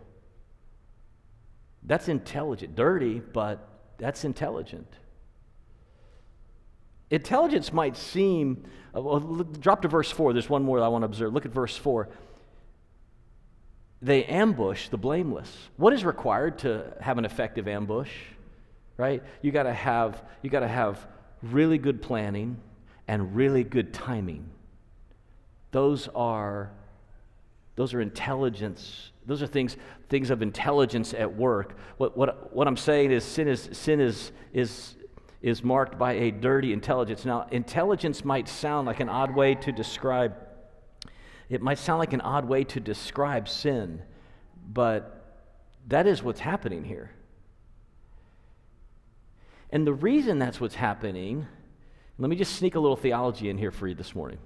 That's 1.82 2.08
intelligent. 2.08 2.76
Dirty, 2.76 3.20
but 3.20 3.68
that's 3.98 4.24
intelligent. 4.24 4.88
Intelligence 7.10 7.72
might 7.72 7.96
seem, 7.96 8.64
uh, 8.96 9.00
well, 9.00 9.20
drop 9.20 9.82
to 9.82 9.88
verse 9.88 10.10
4. 10.10 10.32
There's 10.32 10.48
one 10.48 10.62
more 10.62 10.80
I 10.82 10.88
want 10.88 11.02
to 11.02 11.06
observe. 11.06 11.32
Look 11.32 11.46
at 11.46 11.52
verse 11.52 11.76
4 11.76 12.08
they 14.04 14.24
ambush 14.26 14.88
the 14.90 14.98
blameless. 14.98 15.50
What 15.78 15.94
is 15.94 16.04
required 16.04 16.58
to 16.58 16.92
have 17.00 17.16
an 17.16 17.24
effective 17.24 17.66
ambush? 17.66 18.10
Right? 18.98 19.22
You 19.40 19.50
got 19.50 19.62
to 19.62 19.72
have 19.72 20.22
you 20.42 20.50
got 20.50 20.60
to 20.60 20.68
have 20.68 21.04
really 21.42 21.78
good 21.78 22.02
planning 22.02 22.58
and 23.08 23.34
really 23.34 23.64
good 23.64 23.94
timing. 23.94 24.46
Those 25.70 26.08
are 26.14 26.70
those 27.76 27.94
are 27.94 28.00
intelligence. 28.00 29.10
Those 29.26 29.42
are 29.42 29.46
things 29.46 29.76
things 30.08 30.30
of 30.30 30.42
intelligence 30.42 31.14
at 31.14 31.34
work. 31.34 31.76
What 31.96 32.16
what 32.16 32.54
what 32.54 32.68
I'm 32.68 32.76
saying 32.76 33.10
is 33.12 33.24
sin 33.24 33.48
is 33.48 33.68
sin 33.72 34.00
is 34.00 34.32
is 34.52 34.94
is 35.40 35.62
marked 35.62 35.98
by 35.98 36.12
a 36.12 36.30
dirty 36.30 36.72
intelligence. 36.72 37.24
Now, 37.24 37.46
intelligence 37.50 38.24
might 38.24 38.48
sound 38.48 38.86
like 38.86 39.00
an 39.00 39.10
odd 39.10 39.34
way 39.34 39.54
to 39.56 39.72
describe 39.72 40.34
it 41.48 41.60
might 41.60 41.78
sound 41.78 41.98
like 41.98 42.12
an 42.12 42.22
odd 42.22 42.46
way 42.46 42.64
to 42.64 42.80
describe 42.80 43.48
sin, 43.48 44.02
but 44.66 45.44
that 45.88 46.06
is 46.06 46.22
what's 46.22 46.40
happening 46.40 46.84
here. 46.84 47.10
And 49.70 49.86
the 49.86 49.92
reason 49.92 50.38
that's 50.38 50.60
what's 50.60 50.76
happening, 50.76 51.46
let 52.18 52.30
me 52.30 52.36
just 52.36 52.56
sneak 52.56 52.74
a 52.74 52.80
little 52.80 52.96
theology 52.96 53.50
in 53.50 53.58
here 53.58 53.70
for 53.70 53.86
you 53.86 53.94
this 53.94 54.14
morning. 54.14 54.38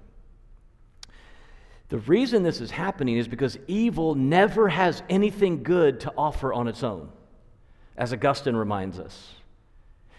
The 1.89 1.99
reason 1.99 2.43
this 2.43 2.61
is 2.61 2.69
happening 2.71 3.17
is 3.17 3.27
because 3.27 3.57
evil 3.67 4.13
never 4.13 4.69
has 4.69 5.01
anything 5.09 5.63
good 5.63 5.99
to 6.01 6.13
offer 6.17 6.53
on 6.53 6.67
its 6.67 6.83
own, 6.83 7.09
as 7.97 8.13
Augustine 8.13 8.55
reminds 8.55 8.99
us. 8.99 9.33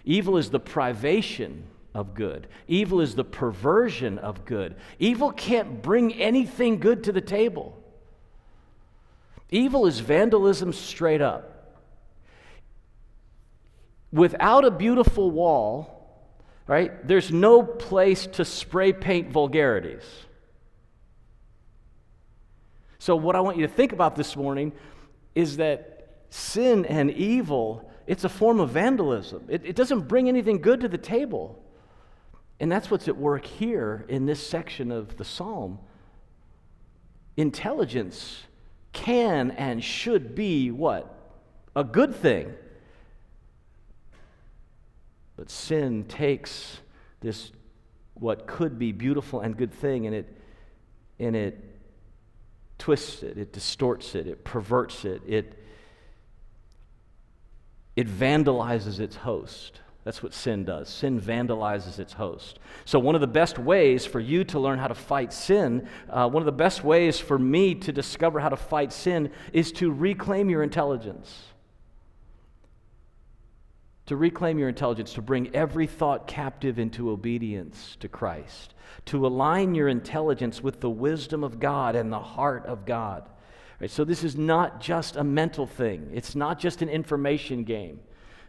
Evil 0.05 0.37
is 0.37 0.51
the 0.51 0.59
privation 0.59 1.65
of 1.95 2.15
good. 2.15 2.49
Evil 2.67 3.01
is 3.01 3.15
the 3.15 3.25
perversion 3.25 4.19
of 4.19 4.45
good. 4.45 4.75
Evil 4.99 5.31
can't 5.31 5.81
bring 5.81 6.13
anything 6.15 6.81
good 6.81 7.05
to 7.05 7.13
the 7.13 7.21
table. 7.21 7.77
Evil 9.51 9.87
is 9.87 10.01
vandalism 10.01 10.73
straight 10.73 11.21
up. 11.21 11.77
Without 14.13 14.65
a 14.65 14.71
beautiful 14.73 15.31
wall, 15.31 16.25
right, 16.67 17.07
there's 17.07 17.31
no 17.31 17.63
place 17.63 18.27
to 18.27 18.45
spray 18.45 18.93
paint 18.93 19.31
vulgarities. 19.31 20.03
So, 23.01 23.17
what 23.17 23.35
I 23.35 23.41
want 23.41 23.57
you 23.57 23.67
to 23.67 23.73
think 23.73 23.93
about 23.93 24.15
this 24.15 24.37
morning 24.37 24.73
is 25.35 25.57
that 25.57 26.19
sin 26.29 26.85
and 26.85 27.11
evil, 27.11 27.91
it's 28.07 28.25
a 28.25 28.29
form 28.29 28.61
of 28.61 28.69
vandalism. 28.69 29.47
It, 29.49 29.65
it 29.65 29.75
doesn't 29.75 30.07
bring 30.07 30.29
anything 30.29 30.61
good 30.61 30.83
to 30.83 30.89
the 30.89 30.99
table. 30.99 31.65
And 32.61 32.71
that's 32.71 32.91
what's 32.91 33.09
at 33.09 33.17
work 33.17 33.47
here 33.47 34.05
in 34.11 34.27
this 34.27 34.47
section 34.47 34.93
of 34.93 35.17
the 35.17 35.25
psalm. 35.25 35.79
Intelligence 37.39 38.43
can 38.93 39.51
and 39.53 39.83
should 39.83 40.35
be 40.35 40.71
what? 40.71 41.41
A 41.75 41.83
good 41.83 42.15
thing. 42.15 42.53
But 45.37 45.49
sin 45.49 46.05
takes 46.05 46.81
this, 47.21 47.51
what 48.13 48.47
could 48.47 48.79
be 48.79 48.93
beautiful 48.93 49.41
and 49.41 49.57
good 49.57 49.73
thing, 49.73 50.05
and 50.05 50.15
it, 50.15 50.37
and 51.19 51.35
it 51.35 51.70
twists 52.81 53.23
it, 53.23 53.39
it 53.39 53.53
distorts 53.53 54.17
it, 54.17 54.27
it 54.27 54.43
perverts 54.43 55.05
it, 55.05 55.23
it, 55.27 55.55
it 57.95 58.09
vandalizes 58.09 58.99
its 58.99 59.15
host. 59.15 59.81
That's 60.03 60.23
what 60.23 60.33
sin 60.33 60.65
does. 60.65 60.89
Sin 60.89 61.21
vandalizes 61.21 61.99
its 61.99 62.15
host. 62.15 62.59
So, 62.87 62.99
one 62.99 63.15
of 63.15 63.21
the 63.21 63.27
best 63.27 63.59
ways 63.59 64.07
for 64.07 64.19
you 64.19 64.45
to 64.45 64.59
learn 64.59 64.79
how 64.79 64.89
to 64.89 64.95
fight 64.95 65.33
sin, 65.33 65.87
uh, 66.09 66.29
one 66.29 66.41
of 66.41 66.47
the 66.47 66.53
best 66.53 66.83
ways 66.83 67.21
for 67.21 67.39
me 67.39 67.75
to 67.77 67.93
discover 67.93 68.41
how 68.41 68.49
to 68.49 68.57
fight 68.57 68.93
sin 68.93 69.31
is 69.53 69.71
to 69.73 69.93
reclaim 69.93 70.49
your 70.49 70.63
intelligence. 70.63 71.43
To 74.11 74.17
reclaim 74.17 74.59
your 74.59 74.69
intelligence, 74.69 75.13
to 75.13 75.23
bring 75.23 75.55
every 75.55 75.87
thought 75.87 76.27
captive 76.27 76.81
into 76.81 77.11
obedience 77.11 77.97
to 78.01 78.09
Christ, 78.09 78.75
to 79.05 79.25
align 79.25 79.77
your 79.77 79.87
intelligence 79.87 80.61
with 80.61 80.81
the 80.81 80.91
wisdom 80.91 81.45
of 81.45 81.61
God 81.61 81.95
and 81.95 82.13
the 82.13 82.19
heart 82.19 82.67
of 82.67 82.85
God. 82.85 83.29
Right? 83.81 83.89
So, 83.89 84.05
this 84.05 84.25
is 84.25 84.35
not 84.35 84.81
just 84.81 85.15
a 85.15 85.23
mental 85.23 85.65
thing, 85.65 86.11
it's 86.13 86.35
not 86.35 86.59
just 86.59 86.83
an 86.83 86.89
information 86.89 87.63
game. 87.63 88.01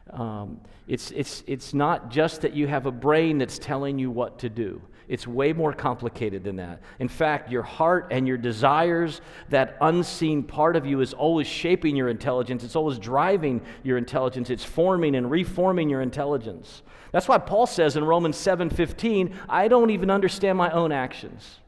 Um, 0.09 0.61
it's, 0.87 1.11
it's, 1.11 1.43
it's 1.45 1.75
not 1.75 2.09
just 2.09 2.41
that 2.41 2.55
you 2.55 2.65
have 2.65 2.87
a 2.87 2.91
brain 2.91 3.37
that's 3.37 3.59
telling 3.59 3.99
you 3.99 4.09
what 4.09 4.39
to 4.39 4.49
do. 4.49 4.81
It's 5.07 5.27
way 5.27 5.53
more 5.53 5.73
complicated 5.73 6.43
than 6.43 6.55
that. 6.57 6.81
In 6.99 7.07
fact, 7.07 7.51
your 7.51 7.63
heart 7.63 8.07
and 8.11 8.27
your 8.27 8.37
desires, 8.37 9.21
that 9.49 9.77
unseen 9.81 10.43
part 10.43 10.75
of 10.75 10.85
you, 10.85 11.01
is 11.01 11.13
always 11.13 11.47
shaping 11.47 11.95
your 11.95 12.09
intelligence. 12.09 12.63
It's 12.63 12.75
always 12.75 12.97
driving 12.97 13.61
your 13.83 13.97
intelligence. 13.97 14.49
It's 14.49 14.63
forming 14.63 15.15
and 15.15 15.29
reforming 15.29 15.89
your 15.89 16.01
intelligence. 16.01 16.81
That's 17.11 17.27
why 17.27 17.39
Paul 17.39 17.67
says 17.67 17.97
in 17.97 18.03
Romans 18.03 18.37
7:15, 18.37 19.33
I 19.49 19.67
don't 19.67 19.89
even 19.89 20.09
understand 20.09 20.57
my 20.57 20.71
own 20.71 20.91
actions. 20.91 21.59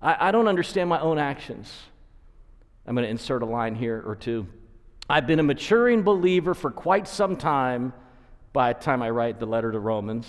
I, 0.00 0.28
I 0.28 0.30
don't 0.30 0.48
understand 0.48 0.88
my 0.88 1.00
own 1.00 1.18
actions. 1.18 1.72
I'm 2.86 2.94
going 2.94 3.04
to 3.04 3.10
insert 3.10 3.42
a 3.42 3.46
line 3.46 3.74
here 3.74 4.02
or 4.06 4.16
two. 4.16 4.46
I've 5.08 5.26
been 5.26 5.40
a 5.40 5.44
maturing 5.44 6.02
believer 6.02 6.54
for 6.54 6.70
quite 6.70 7.08
some 7.08 7.36
time 7.36 7.92
by 8.52 8.72
the 8.72 8.80
time 8.80 9.02
I 9.02 9.10
write 9.10 9.38
the 9.40 9.46
letter 9.46 9.70
to 9.72 9.78
Romans, 9.78 10.26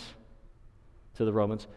to 1.15 1.25
the 1.25 1.33
Romans. 1.33 1.67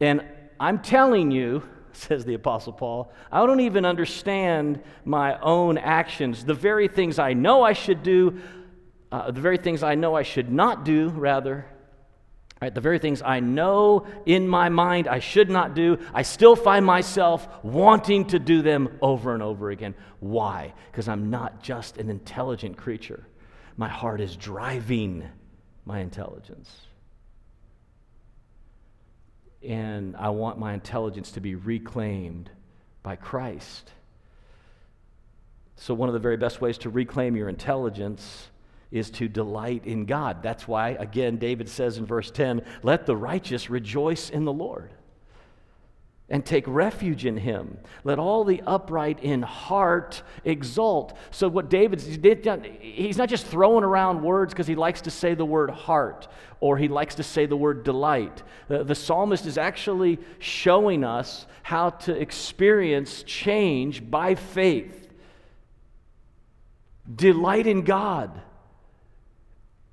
And 0.00 0.24
I'm 0.58 0.80
telling 0.80 1.30
you, 1.30 1.62
says 1.92 2.24
the 2.24 2.34
Apostle 2.34 2.72
Paul, 2.72 3.12
I 3.32 3.44
don't 3.44 3.60
even 3.60 3.84
understand 3.84 4.82
my 5.04 5.38
own 5.40 5.78
actions. 5.78 6.44
The 6.44 6.54
very 6.54 6.88
things 6.88 7.18
I 7.18 7.32
know 7.32 7.62
I 7.62 7.72
should 7.72 8.02
do, 8.02 8.40
uh, 9.10 9.30
the 9.30 9.40
very 9.40 9.58
things 9.58 9.82
I 9.82 9.94
know 9.94 10.14
I 10.14 10.22
should 10.22 10.52
not 10.52 10.84
do, 10.84 11.08
rather, 11.08 11.66
Right, 12.60 12.74
the 12.74 12.80
very 12.82 12.98
things 12.98 13.22
I 13.22 13.40
know 13.40 14.06
in 14.26 14.46
my 14.46 14.68
mind 14.68 15.08
I 15.08 15.20
should 15.20 15.48
not 15.48 15.74
do, 15.74 15.98
I 16.12 16.20
still 16.20 16.54
find 16.54 16.84
myself 16.84 17.48
wanting 17.62 18.26
to 18.26 18.38
do 18.38 18.60
them 18.60 18.98
over 19.00 19.32
and 19.32 19.42
over 19.42 19.70
again. 19.70 19.94
Why? 20.18 20.74
Because 20.90 21.08
I'm 21.08 21.30
not 21.30 21.62
just 21.62 21.96
an 21.96 22.10
intelligent 22.10 22.76
creature. 22.76 23.26
My 23.78 23.88
heart 23.88 24.20
is 24.20 24.36
driving 24.36 25.26
my 25.86 26.00
intelligence. 26.00 26.70
And 29.62 30.16
I 30.16 30.30
want 30.30 30.58
my 30.58 30.72
intelligence 30.72 31.32
to 31.32 31.40
be 31.40 31.54
reclaimed 31.54 32.50
by 33.02 33.16
Christ. 33.16 33.92
So, 35.76 35.94
one 35.94 36.08
of 36.08 36.12
the 36.12 36.18
very 36.18 36.36
best 36.36 36.60
ways 36.60 36.78
to 36.78 36.90
reclaim 36.90 37.36
your 37.36 37.48
intelligence 37.48 38.48
is 38.90 39.10
to 39.10 39.28
delight 39.28 39.86
in 39.86 40.04
God. 40.04 40.42
That's 40.42 40.66
why, 40.66 40.90
again, 40.90 41.36
David 41.36 41.68
says 41.68 41.96
in 41.96 42.06
verse 42.06 42.30
10, 42.30 42.62
let 42.82 43.06
the 43.06 43.16
righteous 43.16 43.70
rejoice 43.70 44.30
in 44.30 44.44
the 44.44 44.52
Lord 44.52 44.92
and 46.30 46.46
take 46.46 46.64
refuge 46.66 47.26
in 47.26 47.36
him. 47.36 47.76
Let 48.04 48.20
all 48.20 48.44
the 48.44 48.62
upright 48.66 49.20
in 49.20 49.42
heart 49.42 50.22
exult. 50.44 51.16
So, 51.32 51.48
what 51.48 51.68
David's, 51.68 52.06
he's 52.06 53.18
not 53.18 53.28
just 53.28 53.46
throwing 53.46 53.82
around 53.82 54.22
words 54.22 54.54
because 54.54 54.68
he 54.68 54.76
likes 54.76 55.00
to 55.02 55.10
say 55.10 55.34
the 55.34 55.44
word 55.44 55.70
heart 55.70 56.28
or 56.60 56.78
he 56.78 56.88
likes 56.88 57.16
to 57.16 57.22
say 57.22 57.46
the 57.46 57.56
word 57.56 57.82
delight. 57.82 58.42
The, 58.68 58.84
the 58.84 58.94
psalmist 58.94 59.46
is 59.46 59.58
actually 59.58 60.18
showing 60.38 61.04
us 61.04 61.46
how 61.62 61.90
to 61.90 62.14
experience 62.14 63.24
change 63.24 64.08
by 64.08 64.36
faith. 64.36 65.08
Delight 67.12 67.66
in 67.66 67.82
God. 67.82 68.40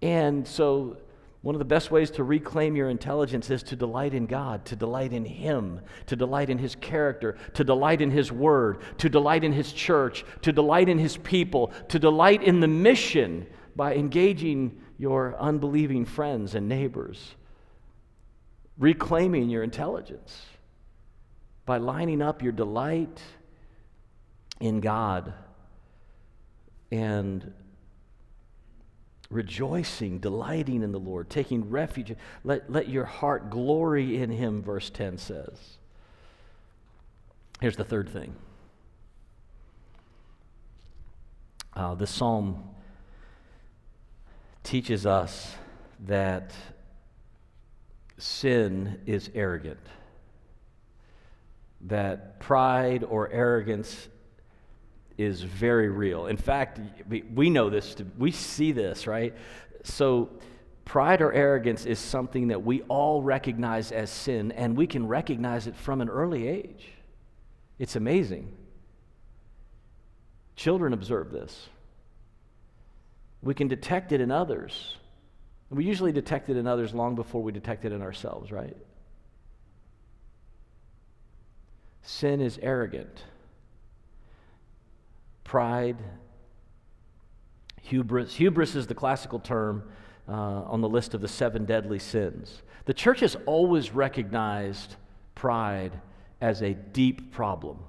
And 0.02 0.48
so, 0.48 0.98
one 1.42 1.56
of 1.56 1.60
the 1.60 1.66
best 1.66 1.92
ways 1.92 2.10
to 2.12 2.24
reclaim 2.24 2.76
your 2.76 2.90
intelligence 2.90 3.50
is 3.50 3.64
to 3.64 3.76
delight 3.76 4.14
in 4.14 4.26
God, 4.26 4.66
to 4.66 4.76
delight 4.76 5.14
in 5.14 5.24
Him, 5.24 5.82
to 6.08 6.16
delight 6.16 6.50
in 6.50 6.58
His 6.58 6.76
character, 6.76 7.38
to 7.54 7.64
delight 7.64 8.02
in 8.02 8.10
His 8.10 8.32
Word, 8.32 8.80
to 8.98 9.08
delight 9.10 9.44
in 9.44 9.54
His 9.54 9.72
church, 9.72 10.26
to 10.42 10.52
delight 10.52 10.90
in 10.90 10.98
His 10.98 11.18
people, 11.18 11.72
to 11.90 12.00
delight 12.00 12.44
in 12.44 12.60
the 12.60 12.68
mission 12.68 13.46
by 13.76 13.96
engaging 13.96 14.82
your 14.98 15.36
unbelieving 15.40 16.06
friends 16.06 16.56
and 16.56 16.68
neighbors. 16.68 17.36
Reclaiming 18.80 19.50
your 19.50 19.64
intelligence 19.64 20.44
by 21.66 21.78
lining 21.78 22.22
up 22.22 22.42
your 22.42 22.52
delight 22.52 23.22
in 24.60 24.80
God 24.80 25.34
and 26.92 27.54
rejoicing, 29.30 30.20
delighting 30.20 30.84
in 30.84 30.92
the 30.92 31.00
Lord, 31.00 31.30
taking 31.30 31.70
refuge. 31.70 32.14
Let, 32.44 32.72
let 32.72 32.88
your 32.88 33.06
heart 33.06 33.50
glory 33.50 34.22
in 34.22 34.30
Him, 34.30 34.62
verse 34.62 34.90
10 34.90 35.18
says. 35.18 35.78
Here's 37.60 37.76
the 37.76 37.84
third 37.84 38.10
thing. 38.10 38.36
Uh, 41.74 41.96
the 41.96 42.08
psalm 42.08 42.64
teaches 44.64 45.06
us 45.06 45.56
that 46.06 46.54
sin 48.18 49.00
is 49.06 49.30
arrogant, 49.36 49.80
that 51.82 52.40
pride 52.40 53.04
or 53.04 53.30
arrogance 53.32 54.08
is 55.18 55.42
very 55.42 55.90
real. 55.90 56.28
In 56.28 56.38
fact, 56.38 56.80
we 57.34 57.50
know 57.50 57.70
this, 57.70 57.96
we 58.18 58.32
see 58.32 58.72
this, 58.72 59.08
right? 59.08 59.34
So, 59.84 60.30
pride 60.86 61.22
or 61.22 61.34
arrogance 61.34 61.86
is 61.86 62.00
something 62.00 62.50
that 62.50 62.64
we 62.64 62.82
all 62.84 63.22
recognize 63.22 63.92
as 63.92 64.10
sin, 64.10 64.52
and 64.52 64.78
we 64.78 64.88
can 64.88 65.08
recognize 65.08 65.68
it 65.68 65.76
from 65.76 66.02
an 66.02 66.10
early 66.10 66.48
age. 66.48 66.88
It's 67.80 67.96
amazing. 67.96 68.54
Children 70.56 70.94
observe 70.94 71.32
this. 71.32 71.70
We 73.42 73.54
can 73.54 73.68
detect 73.68 74.12
it 74.12 74.22
in 74.22 74.32
others. 74.32 74.98
We 75.70 75.84
usually 75.84 76.12
detect 76.12 76.50
it 76.50 76.58
in 76.58 76.68
others 76.68 76.94
long 76.94 77.16
before 77.16 77.44
we 77.44 77.52
detect 77.52 77.86
it 77.86 77.92
in 77.92 78.02
ourselves, 78.02 78.52
right? 78.52 78.78
Sin 82.02 82.40
is 82.40 82.58
arrogant 82.62 83.24
pride, 85.48 85.96
hubris. 87.82 88.36
Hubris 88.36 88.76
is 88.76 88.86
the 88.86 88.94
classical 88.94 89.40
term 89.40 89.90
uh, 90.28 90.34
on 90.34 90.82
the 90.82 90.90
list 90.90 91.14
of 91.14 91.22
the 91.22 91.28
seven 91.28 91.64
deadly 91.64 92.00
sins. 92.00 92.62
The 92.84 92.94
church 92.94 93.22
has 93.22 93.38
always 93.46 93.92
recognized 93.92 94.98
pride 95.36 95.94
as 96.42 96.62
a 96.62 96.74
deep 96.74 97.32
problem. 97.32 97.80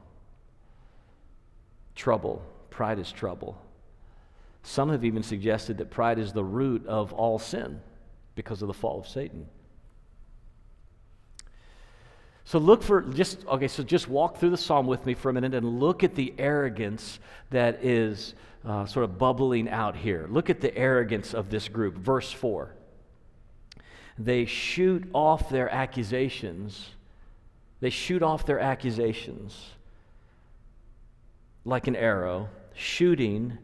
Trouble. 1.97 2.43
Pride 2.71 3.01
is 3.01 3.11
trouble. 3.11 3.61
Some 4.63 4.91
have 4.91 5.05
even 5.05 5.25
suggested 5.25 5.79
that 5.79 5.91
pride 5.91 6.21
is 6.21 6.33
the 6.33 6.45
root 6.45 6.87
of 6.87 7.13
all 7.13 7.41
sin 7.41 7.81
because 8.37 8.63
of 8.63 8.69
the 8.69 8.75
fall 8.75 9.01
of 9.01 9.09
Satan. 9.09 9.49
So 12.49 12.59
look 12.59 12.83
for 12.83 13.03
just, 13.03 13.47
okay, 13.47 13.69
so 13.69 13.83
just 13.83 14.09
walk 14.09 14.39
through 14.39 14.49
the 14.49 14.57
psalm 14.57 14.87
with 14.87 15.05
me 15.05 15.13
for 15.13 15.29
a 15.29 15.35
minute 15.35 15.53
and 15.53 15.81
look 15.81 16.03
at 16.03 16.15
the 16.15 16.33
arrogance 16.39 17.19
that 17.51 17.85
is 17.85 18.33
uh, 18.65 18.87
sort 18.87 19.05
of 19.05 19.19
bubbling 19.19 19.69
out 19.69 19.95
here. 19.95 20.27
Look 20.31 20.49
at 20.49 20.63
the 20.63 20.75
arrogance 20.75 21.35
of 21.35 21.51
this 21.51 21.69
group. 21.69 21.99
Verse 21.99 22.33
4. 22.33 22.75
They 24.19 24.47
shoot 24.47 25.11
off 25.13 25.51
their 25.51 25.69
accusations. 25.69 26.89
They 27.81 27.91
shoot 27.91 28.23
off 28.23 28.47
their 28.47 28.61
accusations 28.61 29.73
like 31.67 31.87
an 31.87 31.97
arrow, 31.97 32.49
shooting, 32.73 33.59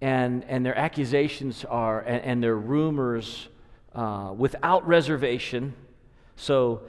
and, 0.00 0.42
and 0.48 0.66
their 0.66 0.76
accusations 0.76 1.64
are, 1.64 2.00
and, 2.00 2.24
and 2.24 2.42
their 2.42 2.56
rumors 2.56 3.46
uh, 3.94 4.34
without 4.36 4.84
reservation. 4.88 5.74
So, 6.34 6.82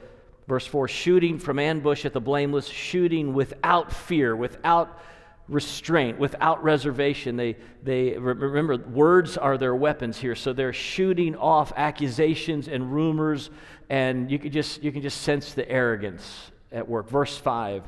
Verse 0.48 0.66
4 0.66 0.88
shooting 0.88 1.38
from 1.38 1.58
ambush 1.58 2.06
at 2.06 2.14
the 2.14 2.20
blameless, 2.20 2.66
shooting 2.66 3.34
without 3.34 3.92
fear, 3.92 4.34
without 4.34 4.98
restraint, 5.46 6.18
without 6.18 6.64
reservation. 6.64 7.36
They, 7.36 7.56
they 7.82 8.16
remember, 8.16 8.78
words 8.78 9.36
are 9.36 9.58
their 9.58 9.76
weapons 9.76 10.16
here. 10.16 10.34
So 10.34 10.54
they're 10.54 10.72
shooting 10.72 11.36
off 11.36 11.72
accusations 11.76 12.66
and 12.66 12.92
rumors, 12.92 13.50
and 13.90 14.30
you 14.30 14.38
can 14.38 14.50
just, 14.50 14.82
you 14.82 14.90
can 14.90 15.02
just 15.02 15.20
sense 15.20 15.52
the 15.52 15.68
arrogance 15.70 16.50
at 16.72 16.88
work. 16.88 17.08
Verse 17.08 17.36
5 17.36 17.84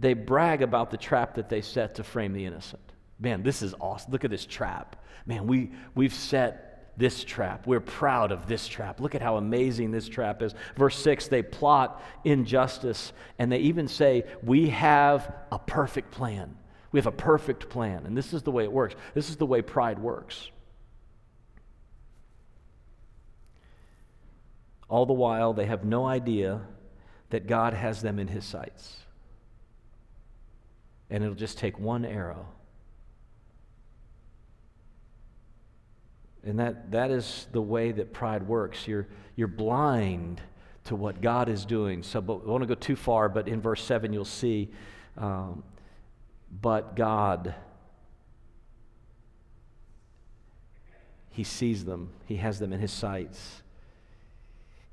they 0.00 0.14
brag 0.14 0.62
about 0.62 0.90
the 0.90 0.96
trap 0.96 1.34
that 1.34 1.48
they 1.48 1.60
set 1.60 1.94
to 1.94 2.02
frame 2.02 2.32
the 2.32 2.44
innocent. 2.44 2.82
Man, 3.20 3.44
this 3.44 3.62
is 3.62 3.72
awesome. 3.80 4.10
Look 4.10 4.24
at 4.24 4.30
this 4.30 4.44
trap. 4.44 4.96
Man, 5.26 5.46
we, 5.46 5.70
we've 5.94 6.14
set 6.14 6.71
this 6.96 7.24
trap. 7.24 7.66
We're 7.66 7.80
proud 7.80 8.32
of 8.32 8.46
this 8.46 8.68
trap. 8.68 9.00
Look 9.00 9.14
at 9.14 9.22
how 9.22 9.36
amazing 9.36 9.90
this 9.90 10.08
trap 10.08 10.42
is. 10.42 10.54
Verse 10.76 10.96
6 10.98 11.28
they 11.28 11.42
plot 11.42 12.02
injustice, 12.24 13.12
and 13.38 13.50
they 13.50 13.58
even 13.58 13.88
say, 13.88 14.24
We 14.42 14.68
have 14.70 15.34
a 15.50 15.58
perfect 15.58 16.10
plan. 16.10 16.56
We 16.92 16.98
have 16.98 17.06
a 17.06 17.12
perfect 17.12 17.70
plan. 17.70 18.04
And 18.04 18.16
this 18.16 18.34
is 18.34 18.42
the 18.42 18.50
way 18.50 18.64
it 18.64 18.72
works. 18.72 18.94
This 19.14 19.30
is 19.30 19.36
the 19.36 19.46
way 19.46 19.62
pride 19.62 19.98
works. 19.98 20.50
All 24.88 25.06
the 25.06 25.14
while, 25.14 25.54
they 25.54 25.64
have 25.64 25.84
no 25.84 26.04
idea 26.04 26.60
that 27.30 27.46
God 27.46 27.72
has 27.72 28.02
them 28.02 28.18
in 28.18 28.28
his 28.28 28.44
sights. 28.44 28.98
And 31.08 31.24
it'll 31.24 31.34
just 31.34 31.56
take 31.56 31.78
one 31.78 32.04
arrow 32.04 32.46
And 36.44 36.58
that, 36.58 36.90
that 36.90 37.10
is 37.10 37.46
the 37.52 37.62
way 37.62 37.92
that 37.92 38.12
pride 38.12 38.46
works. 38.46 38.88
You're, 38.88 39.06
you're 39.36 39.48
blind 39.48 40.40
to 40.84 40.96
what 40.96 41.20
God 41.20 41.48
is 41.48 41.64
doing. 41.64 42.02
So, 42.02 42.20
but 42.20 42.40
I 42.44 42.50
want 42.50 42.62
to 42.62 42.66
go 42.66 42.74
too 42.74 42.96
far, 42.96 43.28
but 43.28 43.46
in 43.46 43.60
verse 43.60 43.82
7, 43.84 44.12
you'll 44.12 44.24
see, 44.24 44.70
um, 45.16 45.62
but 46.60 46.96
God, 46.96 47.54
He 51.30 51.44
sees 51.44 51.84
them, 51.84 52.10
He 52.26 52.36
has 52.36 52.58
them 52.58 52.72
in 52.72 52.80
His 52.80 52.92
sights. 52.92 53.62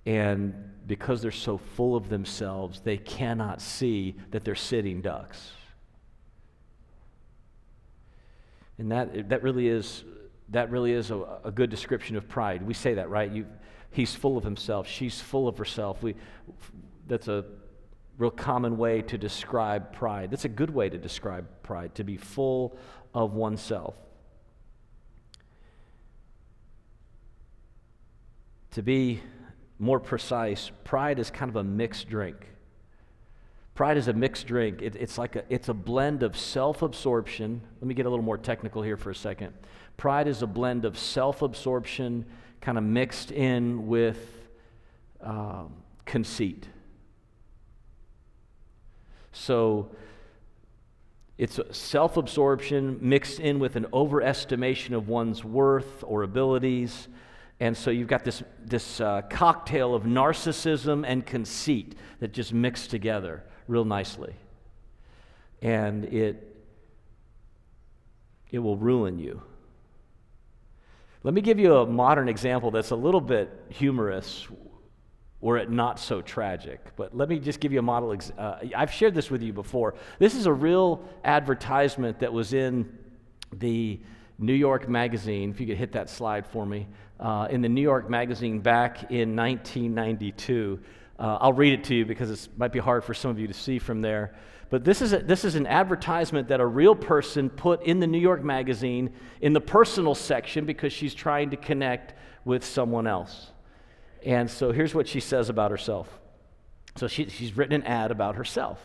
And 0.06 0.54
because 0.88 1.22
they're 1.22 1.32
so 1.32 1.58
full 1.58 1.96
of 1.96 2.10
themselves, 2.10 2.82
they 2.82 2.98
cannot 2.98 3.62
see 3.62 4.16
that 4.32 4.44
they're 4.44 4.56
sitting 4.56 5.02
ducks. 5.02 5.52
And 8.78 8.92
that, 8.92 9.30
that 9.30 9.44
really 9.44 9.68
is 9.68 10.04
that 10.52 10.72
really 10.72 10.94
is 10.94 11.12
a, 11.12 11.40
a, 11.44 11.52
good 11.52 11.70
description 11.70 12.16
of 12.16 12.28
pride. 12.28 12.64
We 12.64 12.74
say 12.74 12.96
that, 12.96 13.10
right? 13.10 13.32
You, 13.32 13.46
he's 13.92 14.16
full 14.16 14.38
of 14.38 14.44
himself. 14.44 14.88
She's 14.88 15.20
full 15.20 15.48
of 15.48 15.58
herself. 15.58 16.02
We, 16.02 16.16
that's 17.08 17.28
a 17.28 17.46
real 18.18 18.32
common 18.32 18.78
way 18.78 19.02
to 19.04 19.18
describe 19.18 19.94
pride. 19.94 20.32
That's 20.32 20.46
a 20.46 20.50
good 20.50 20.70
way 20.70 20.90
to 20.90 20.98
describe 20.98 21.48
pride, 21.64 21.96
to 21.96 22.04
be 22.04 22.18
full 22.18 22.78
of 23.14 23.34
oneself. 23.34 23.96
To 28.72 28.84
be 28.84 29.22
more 29.80 30.00
precise, 30.00 30.72
pride 30.84 31.20
is 31.20 31.32
kind 31.32 31.50
of 31.50 31.56
a 31.56 31.64
mixed 31.64 32.10
drink. 32.10 32.36
Pride 33.74 33.98
is 33.98 34.10
a 34.10 34.14
mixed 34.14 34.46
drink. 34.46 34.82
It, 34.82 34.96
it's 34.98 35.18
like 35.18 35.38
a, 35.38 35.44
it's 35.50 35.70
a 35.70 35.74
blend 35.74 36.22
of 36.22 36.38
self 36.38 36.82
absorption. 36.82 37.62
Let 37.80 37.88
me 37.88 37.94
get 37.94 38.06
a 38.06 38.10
little 38.10 38.26
more 38.26 38.38
technical 38.38 38.82
here 38.82 38.98
for 38.98 39.10
a 39.10 39.16
second. 39.16 39.54
Pride 40.00 40.28
is 40.28 40.42
a 40.42 40.48
blend 40.48 40.86
of 40.86 40.98
self 40.98 41.42
absorption 41.44 42.26
kind 42.62 42.78
of 42.78 42.84
mixed 42.86 43.32
in 43.32 43.88
with 43.88 44.18
um, 45.22 45.74
conceit. 46.06 46.68
So 49.34 49.92
It's 51.38 51.60
self 51.72 52.18
absorption 52.18 52.98
mixed 53.02 53.40
in 53.40 53.60
with 53.60 53.78
an 53.78 53.86
overestimation 53.94 54.94
of 54.94 55.08
one's 55.08 55.44
worth 55.44 56.04
or 56.04 56.24
abilities. 56.24 57.08
And 57.62 57.76
so 57.78 57.92
you've 57.92 58.10
got 58.10 58.26
this, 58.26 58.44
this 58.66 59.02
uh, 59.02 59.22
cocktail 59.30 59.96
of 59.96 60.04
narcissism 60.04 61.06
and 61.08 61.26
conceit 61.26 61.96
that 62.20 62.34
just 62.34 62.54
mix 62.54 62.88
together 62.88 63.44
real 63.68 63.86
nicely. 63.86 64.36
And 65.62 66.06
it, 66.06 66.58
it 68.52 68.60
will 68.60 68.78
ruin 68.78 69.20
you. 69.20 69.42
Let 71.24 71.34
me 71.34 71.42
give 71.42 71.60
you 71.60 71.76
a 71.76 71.86
modern 71.86 72.30
example 72.30 72.72
that's 72.72 72.92
a 72.92 72.96
little 72.96 73.22
bit 73.22 73.50
humorous 73.70 74.48
were 75.42 75.58
it 75.58 75.70
not 75.70 76.00
so 76.00 76.22
tragic. 76.22 76.80
But 76.96 77.16
let 77.16 77.30
me 77.30 77.40
just 77.40 77.60
give 77.60 77.72
you 77.72 77.80
a 77.80 77.84
model. 77.84 78.12
Ex- 78.12 78.32
uh, 78.38 78.60
I've 78.76 78.92
shared 78.92 79.16
this 79.16 79.30
with 79.30 79.42
you 79.42 79.54
before. 79.54 79.96
This 80.18 80.36
is 80.36 80.46
a 80.46 80.54
real 80.54 81.04
advertisement 81.24 82.20
that 82.20 82.32
was 82.32 82.54
in 82.54 82.98
the 83.54 84.00
New 84.38 84.54
York 84.54 84.88
Magazine. 84.90 85.52
If 85.52 85.60
you 85.60 85.68
could 85.68 85.78
hit 85.78 85.94
that 85.94 86.10
slide 86.10 86.46
for 86.46 86.66
me. 86.66 86.88
Uh, 87.20 87.48
in 87.50 87.62
the 87.62 87.70
New 87.70 87.82
York 87.82 88.10
Magazine 88.10 88.60
back 88.60 89.12
in 89.12 89.36
1992. 89.36 90.80
Uh, 91.18 91.38
I'll 91.42 91.54
read 91.54 91.74
it 91.74 91.84
to 91.86 91.96
you 91.96 92.06
because 92.06 92.30
it 92.30 92.48
might 92.58 92.72
be 92.72 92.80
hard 92.80 93.04
for 93.04 93.14
some 93.14 93.30
of 93.32 93.40
you 93.40 93.48
to 93.48 93.54
see 93.54 93.78
from 93.78 94.02
there. 94.02 94.36
But 94.70 94.84
this 94.84 95.02
is, 95.02 95.14
a, 95.14 95.20
this 95.20 95.44
is 95.44 95.56
an 95.56 95.66
advertisement 95.66 96.50
that 96.50 96.60
a 96.60 96.66
real 96.66 96.96
person 96.96 97.50
put 97.50 97.84
in 97.84 98.00
the 98.00 98.08
New 98.08 98.20
York 98.20 98.44
Magazine 98.44 99.14
in 99.42 99.54
the 99.54 99.62
personal 99.62 100.14
section 100.14 100.66
because 100.66 100.94
she's 100.94 101.16
trying 101.16 101.50
to 101.50 101.58
connect 101.58 102.14
with 102.46 102.64
someone 102.64 103.08
else. 103.08 103.52
And 104.24 104.50
so 104.50 104.72
here's 104.72 104.94
what 104.94 105.08
she 105.08 105.20
says 105.20 105.50
about 105.50 105.72
herself. 105.72 106.08
So 106.96 107.08
she, 107.08 107.30
she's 107.30 107.58
written 107.58 107.74
an 107.74 107.84
ad 107.84 108.12
about 108.12 108.36
herself. 108.36 108.80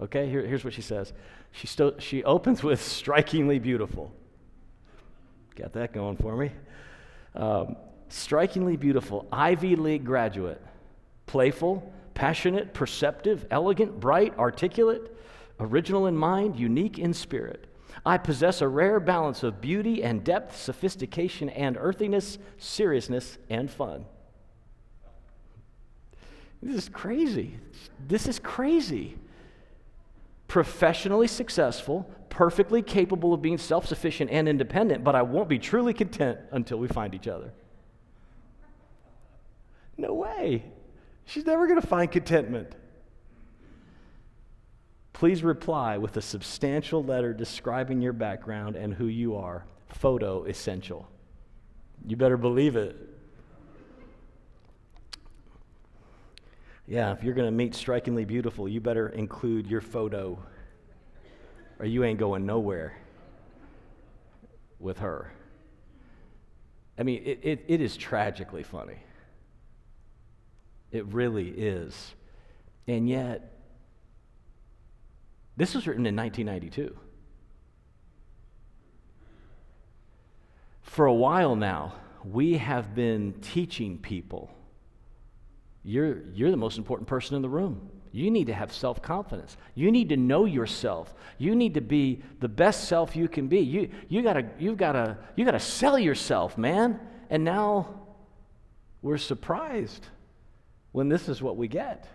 Okay, 0.00 0.28
Here, 0.28 0.46
here's 0.46 0.64
what 0.64 0.74
she 0.74 0.82
says. 0.82 1.12
She, 1.52 1.66
sto- 1.66 1.98
she 1.98 2.22
opens 2.24 2.62
with 2.62 2.82
strikingly 2.82 3.58
beautiful. 3.58 4.12
Got 5.56 5.72
that 5.72 5.92
going 5.92 6.16
for 6.16 6.36
me. 6.36 6.50
Um, 7.34 7.76
strikingly 8.08 8.76
beautiful, 8.76 9.26
Ivy 9.32 9.76
League 9.76 10.04
graduate, 10.04 10.60
playful, 11.26 11.92
passionate, 12.18 12.74
perceptive, 12.74 13.46
elegant, 13.48 14.00
bright, 14.00 14.36
articulate, 14.36 15.16
original 15.60 16.08
in 16.08 16.16
mind, 16.16 16.58
unique 16.58 16.98
in 16.98 17.14
spirit. 17.14 17.68
I 18.04 18.18
possess 18.18 18.60
a 18.60 18.66
rare 18.66 18.98
balance 18.98 19.44
of 19.44 19.60
beauty 19.60 20.02
and 20.02 20.24
depth, 20.24 20.56
sophistication 20.56 21.48
and 21.48 21.76
earthiness, 21.78 22.38
seriousness 22.58 23.38
and 23.48 23.70
fun. 23.70 24.04
This 26.60 26.74
is 26.74 26.88
crazy. 26.88 27.56
This 28.08 28.26
is 28.26 28.40
crazy. 28.40 29.16
Professionally 30.48 31.28
successful, 31.28 32.10
perfectly 32.30 32.82
capable 32.82 33.32
of 33.32 33.40
being 33.40 33.58
self 33.58 33.86
sufficient 33.86 34.28
and 34.32 34.48
independent, 34.48 35.04
but 35.04 35.14
I 35.14 35.22
won't 35.22 35.48
be 35.48 35.60
truly 35.60 35.94
content 35.94 36.40
until 36.50 36.78
we 36.78 36.88
find 36.88 37.14
each 37.14 37.28
other. 37.28 37.52
No 39.96 40.14
way. 40.14 40.64
She's 41.28 41.44
never 41.44 41.66
going 41.66 41.78
to 41.78 41.86
find 41.86 42.10
contentment. 42.10 42.72
Please 45.12 45.44
reply 45.44 45.98
with 45.98 46.16
a 46.16 46.22
substantial 46.22 47.04
letter 47.04 47.34
describing 47.34 48.00
your 48.00 48.14
background 48.14 48.76
and 48.76 48.94
who 48.94 49.08
you 49.08 49.36
are. 49.36 49.66
Photo 49.88 50.44
essential. 50.44 51.06
You 52.06 52.16
better 52.16 52.38
believe 52.38 52.76
it. 52.76 52.96
Yeah, 56.86 57.12
if 57.12 57.22
you're 57.22 57.34
going 57.34 57.48
to 57.48 57.52
meet 57.52 57.74
strikingly 57.74 58.24
beautiful, 58.24 58.66
you 58.66 58.80
better 58.80 59.10
include 59.10 59.66
your 59.66 59.82
photo, 59.82 60.42
or 61.78 61.84
you 61.84 62.04
ain't 62.04 62.18
going 62.18 62.46
nowhere 62.46 62.96
with 64.80 65.00
her. 65.00 65.30
I 66.98 67.02
mean, 67.02 67.22
it, 67.22 67.40
it, 67.42 67.64
it 67.68 67.80
is 67.82 67.98
tragically 67.98 68.62
funny. 68.62 68.96
It 70.90 71.06
really 71.06 71.48
is. 71.48 72.14
And 72.86 73.08
yet, 73.08 73.52
this 75.56 75.74
was 75.74 75.86
written 75.86 76.06
in 76.06 76.16
1992. 76.16 76.96
For 80.82 81.06
a 81.06 81.14
while 81.14 81.56
now, 81.56 81.94
we 82.24 82.56
have 82.58 82.94
been 82.94 83.34
teaching 83.40 83.98
people 83.98 84.50
you're, 85.88 86.18
you're 86.34 86.50
the 86.50 86.56
most 86.58 86.76
important 86.76 87.08
person 87.08 87.34
in 87.34 87.40
the 87.40 87.48
room. 87.48 87.88
You 88.12 88.30
need 88.30 88.48
to 88.48 88.52
have 88.52 88.70
self 88.72 89.00
confidence. 89.00 89.56
You 89.74 89.90
need 89.90 90.10
to 90.10 90.18
know 90.18 90.44
yourself. 90.44 91.14
You 91.38 91.54
need 91.54 91.72
to 91.74 91.80
be 91.80 92.22
the 92.40 92.48
best 92.48 92.88
self 92.88 93.16
you 93.16 93.26
can 93.26 93.48
be. 93.48 93.60
You, 93.60 93.90
you 94.08 94.22
gotta, 94.22 94.50
you've 94.58 94.76
gotta, 94.76 95.16
you 95.34 95.46
gotta 95.46 95.58
sell 95.60 95.98
yourself, 95.98 96.58
man. 96.58 97.00
And 97.30 97.42
now 97.42 98.02
we're 99.00 99.16
surprised 99.16 100.06
when 100.92 101.08
this 101.08 101.28
is 101.28 101.42
what 101.42 101.56
we 101.56 101.68
get. 101.68 102.08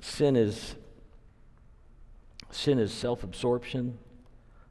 Sin 0.00 0.36
is 0.36 0.76
sin 2.50 2.78
is 2.78 2.92
self-absorption. 2.92 3.98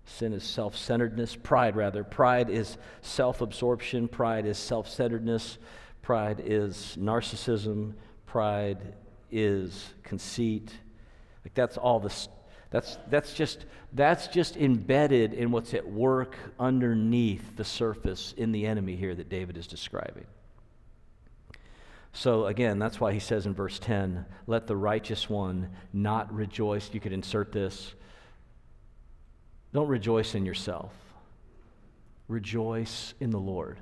Sin 0.06 0.34
is 0.34 0.44
self 0.44 0.78
centeredness, 0.78 1.36
pride 1.36 1.76
rather. 1.76 2.04
Pride 2.04 2.50
is 2.50 2.78
self 3.02 3.42
absorption, 3.42 4.08
pride 4.08 4.46
is 4.46 4.58
self 4.58 4.88
centeredness, 4.88 5.58
pride 6.02 6.42
is 6.46 6.96
narcissism, 7.00 7.94
pride 8.28 8.94
is 9.32 9.94
conceit. 10.04 10.72
Like 11.44 11.56
that's 11.56 11.78
all 11.78 12.00
this. 12.00 12.30
That's, 12.76 12.98
that's, 13.10 13.34
just, 13.34 13.64
that's 13.94 14.28
just 14.28 14.58
embedded 14.58 15.32
in 15.32 15.50
what's 15.50 15.74
at 15.74 15.88
work 15.90 16.36
underneath 16.60 17.56
the 17.56 17.64
surface 17.64 18.34
in 18.36 18.52
the 18.52 18.66
enemy 18.66 18.98
here 18.98 19.16
that 19.16 19.30
David 19.30 19.56
is 19.56 19.66
describing. 19.66 20.26
So, 22.12 22.48
again, 22.48 22.78
that's 22.78 23.00
why 23.00 23.14
he 23.14 23.20
says 23.20 23.46
in 23.46 23.54
verse 23.54 23.80
10 23.80 24.26
let 24.46 24.68
the 24.68 24.76
righteous 24.76 25.30
one 25.30 25.70
not 25.94 26.34
rejoice. 26.34 26.90
You 26.92 27.00
could 27.00 27.14
insert 27.14 27.54
this 27.54 27.94
don't 29.72 29.88
rejoice 29.88 30.36
in 30.36 30.46
yourself, 30.46 30.92
rejoice 32.28 33.14
in 33.22 33.30
the 33.30 33.40
Lord. 33.40 33.80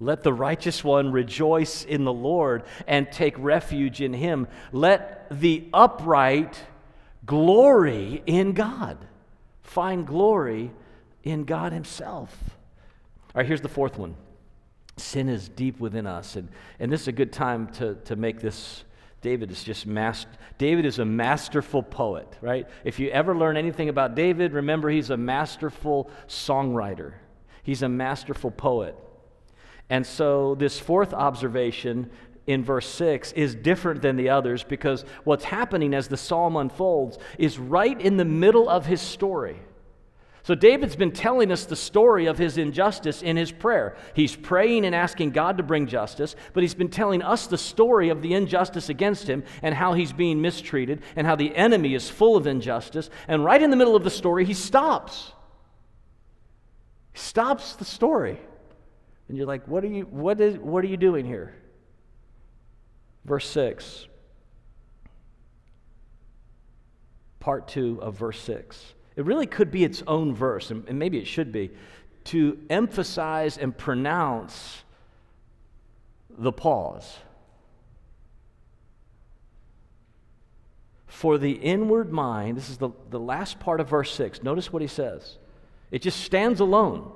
Let 0.00 0.24
the 0.24 0.32
righteous 0.32 0.82
one 0.82 1.12
rejoice 1.12 1.84
in 1.84 2.02
the 2.02 2.12
Lord 2.12 2.64
and 2.88 3.12
take 3.12 3.36
refuge 3.38 4.00
in 4.00 4.12
him. 4.12 4.48
Let 4.72 5.28
the 5.30 5.68
upright 5.72 6.60
glory 7.26 8.22
in 8.26 8.52
God. 8.52 8.98
Find 9.62 10.06
glory 10.06 10.70
in 11.22 11.44
God 11.44 11.72
Himself. 11.72 12.36
All 13.34 13.40
right, 13.40 13.46
here's 13.46 13.60
the 13.60 13.68
fourth 13.68 13.98
one 13.98 14.16
sin 14.96 15.28
is 15.28 15.48
deep 15.48 15.80
within 15.80 16.06
us. 16.06 16.36
And, 16.36 16.48
and 16.78 16.92
this 16.92 17.02
is 17.02 17.08
a 17.08 17.12
good 17.12 17.32
time 17.32 17.66
to, 17.74 17.94
to 18.04 18.16
make 18.16 18.40
this 18.40 18.84
David 19.22 19.50
is 19.50 19.64
just 19.64 19.86
master. 19.86 20.30
David 20.58 20.84
is 20.84 20.98
a 20.98 21.04
masterful 21.04 21.82
poet, 21.82 22.28
right? 22.42 22.68
If 22.84 23.00
you 23.00 23.08
ever 23.08 23.34
learn 23.34 23.56
anything 23.56 23.88
about 23.88 24.14
David, 24.14 24.52
remember 24.52 24.90
he's 24.90 25.08
a 25.08 25.16
masterful 25.16 26.10
songwriter. 26.28 27.14
He's 27.62 27.82
a 27.82 27.88
masterful 27.88 28.50
poet. 28.50 28.94
And 29.88 30.06
so 30.06 30.54
this 30.56 30.78
fourth 30.78 31.14
observation 31.14 32.10
in 32.46 32.62
verse 32.62 32.86
6 32.88 33.32
is 33.32 33.54
different 33.54 34.02
than 34.02 34.16
the 34.16 34.28
others 34.28 34.64
because 34.64 35.04
what's 35.24 35.44
happening 35.44 35.94
as 35.94 36.08
the 36.08 36.16
psalm 36.16 36.56
unfolds 36.56 37.18
is 37.38 37.58
right 37.58 37.98
in 38.00 38.16
the 38.16 38.24
middle 38.24 38.68
of 38.68 38.86
his 38.86 39.00
story. 39.00 39.58
So, 40.42 40.54
David's 40.54 40.94
been 40.94 41.12
telling 41.12 41.50
us 41.50 41.64
the 41.64 41.74
story 41.74 42.26
of 42.26 42.36
his 42.36 42.58
injustice 42.58 43.22
in 43.22 43.34
his 43.34 43.50
prayer. 43.50 43.96
He's 44.12 44.36
praying 44.36 44.84
and 44.84 44.94
asking 44.94 45.30
God 45.30 45.56
to 45.56 45.62
bring 45.62 45.86
justice, 45.86 46.36
but 46.52 46.62
he's 46.62 46.74
been 46.74 46.90
telling 46.90 47.22
us 47.22 47.46
the 47.46 47.56
story 47.56 48.10
of 48.10 48.20
the 48.20 48.34
injustice 48.34 48.90
against 48.90 49.26
him 49.26 49.42
and 49.62 49.74
how 49.74 49.94
he's 49.94 50.12
being 50.12 50.42
mistreated 50.42 51.00
and 51.16 51.26
how 51.26 51.34
the 51.34 51.56
enemy 51.56 51.94
is 51.94 52.10
full 52.10 52.36
of 52.36 52.46
injustice. 52.46 53.08
And 53.26 53.42
right 53.42 53.62
in 53.62 53.70
the 53.70 53.76
middle 53.76 53.96
of 53.96 54.04
the 54.04 54.10
story, 54.10 54.44
he 54.44 54.52
stops. 54.52 55.32
He 57.14 57.20
stops 57.20 57.76
the 57.76 57.86
story. 57.86 58.38
And 59.28 59.38
you're 59.38 59.46
like, 59.46 59.66
what 59.66 59.82
are 59.82 59.88
you, 59.88 60.02
what 60.02 60.42
is, 60.42 60.58
what 60.58 60.84
are 60.84 60.88
you 60.88 60.98
doing 60.98 61.24
here? 61.24 61.54
Verse 63.24 63.48
6. 63.48 64.06
Part 67.40 67.68
2 67.68 68.00
of 68.00 68.16
verse 68.16 68.40
6. 68.40 68.94
It 69.16 69.24
really 69.24 69.46
could 69.46 69.70
be 69.70 69.84
its 69.84 70.02
own 70.06 70.34
verse, 70.34 70.70
and, 70.70 70.98
maybe 70.98 71.18
it 71.18 71.26
should 71.26 71.52
be, 71.52 71.70
to 72.24 72.58
emphasize 72.70 73.58
and 73.58 73.76
pronounce 73.76 74.82
the 76.30 76.52
pause. 76.52 77.18
For 81.06 81.38
the 81.38 81.52
inward 81.52 82.12
mind, 82.12 82.56
this 82.56 82.68
is 82.68 82.78
the, 82.78 82.90
the 83.10 83.20
last 83.20 83.60
part 83.60 83.80
of 83.80 83.88
verse 83.88 84.12
6. 84.12 84.42
Notice 84.42 84.72
what 84.72 84.82
he 84.82 84.88
says. 84.88 85.38
It 85.90 86.02
just 86.02 86.20
stands 86.20 86.58
alone. 86.58 87.12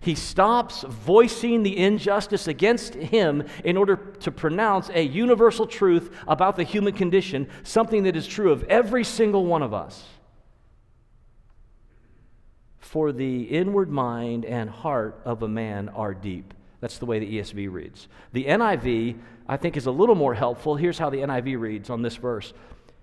He 0.00 0.14
stops 0.14 0.82
voicing 0.82 1.62
the 1.62 1.76
injustice 1.76 2.48
against 2.48 2.94
him 2.94 3.44
in 3.64 3.76
order 3.76 3.96
to 3.96 4.32
pronounce 4.32 4.88
a 4.88 5.02
universal 5.02 5.66
truth 5.66 6.10
about 6.26 6.56
the 6.56 6.64
human 6.64 6.94
condition, 6.94 7.48
something 7.64 8.04
that 8.04 8.16
is 8.16 8.26
true 8.26 8.50
of 8.50 8.64
every 8.64 9.04
single 9.04 9.44
one 9.44 9.62
of 9.62 9.74
us. 9.74 10.02
For 12.78 13.12
the 13.12 13.42
inward 13.42 13.90
mind 13.90 14.46
and 14.46 14.70
heart 14.70 15.20
of 15.26 15.42
a 15.42 15.48
man 15.48 15.90
are 15.90 16.14
deep. 16.14 16.54
That's 16.80 16.96
the 16.96 17.04
way 17.04 17.18
the 17.18 17.38
ESV 17.38 17.70
reads. 17.70 18.08
The 18.32 18.46
NIV, 18.46 19.18
I 19.46 19.56
think, 19.58 19.76
is 19.76 19.84
a 19.84 19.90
little 19.90 20.14
more 20.14 20.34
helpful. 20.34 20.76
Here's 20.76 20.98
how 20.98 21.10
the 21.10 21.18
NIV 21.18 21.60
reads 21.60 21.90
on 21.90 22.00
this 22.00 22.16
verse 22.16 22.54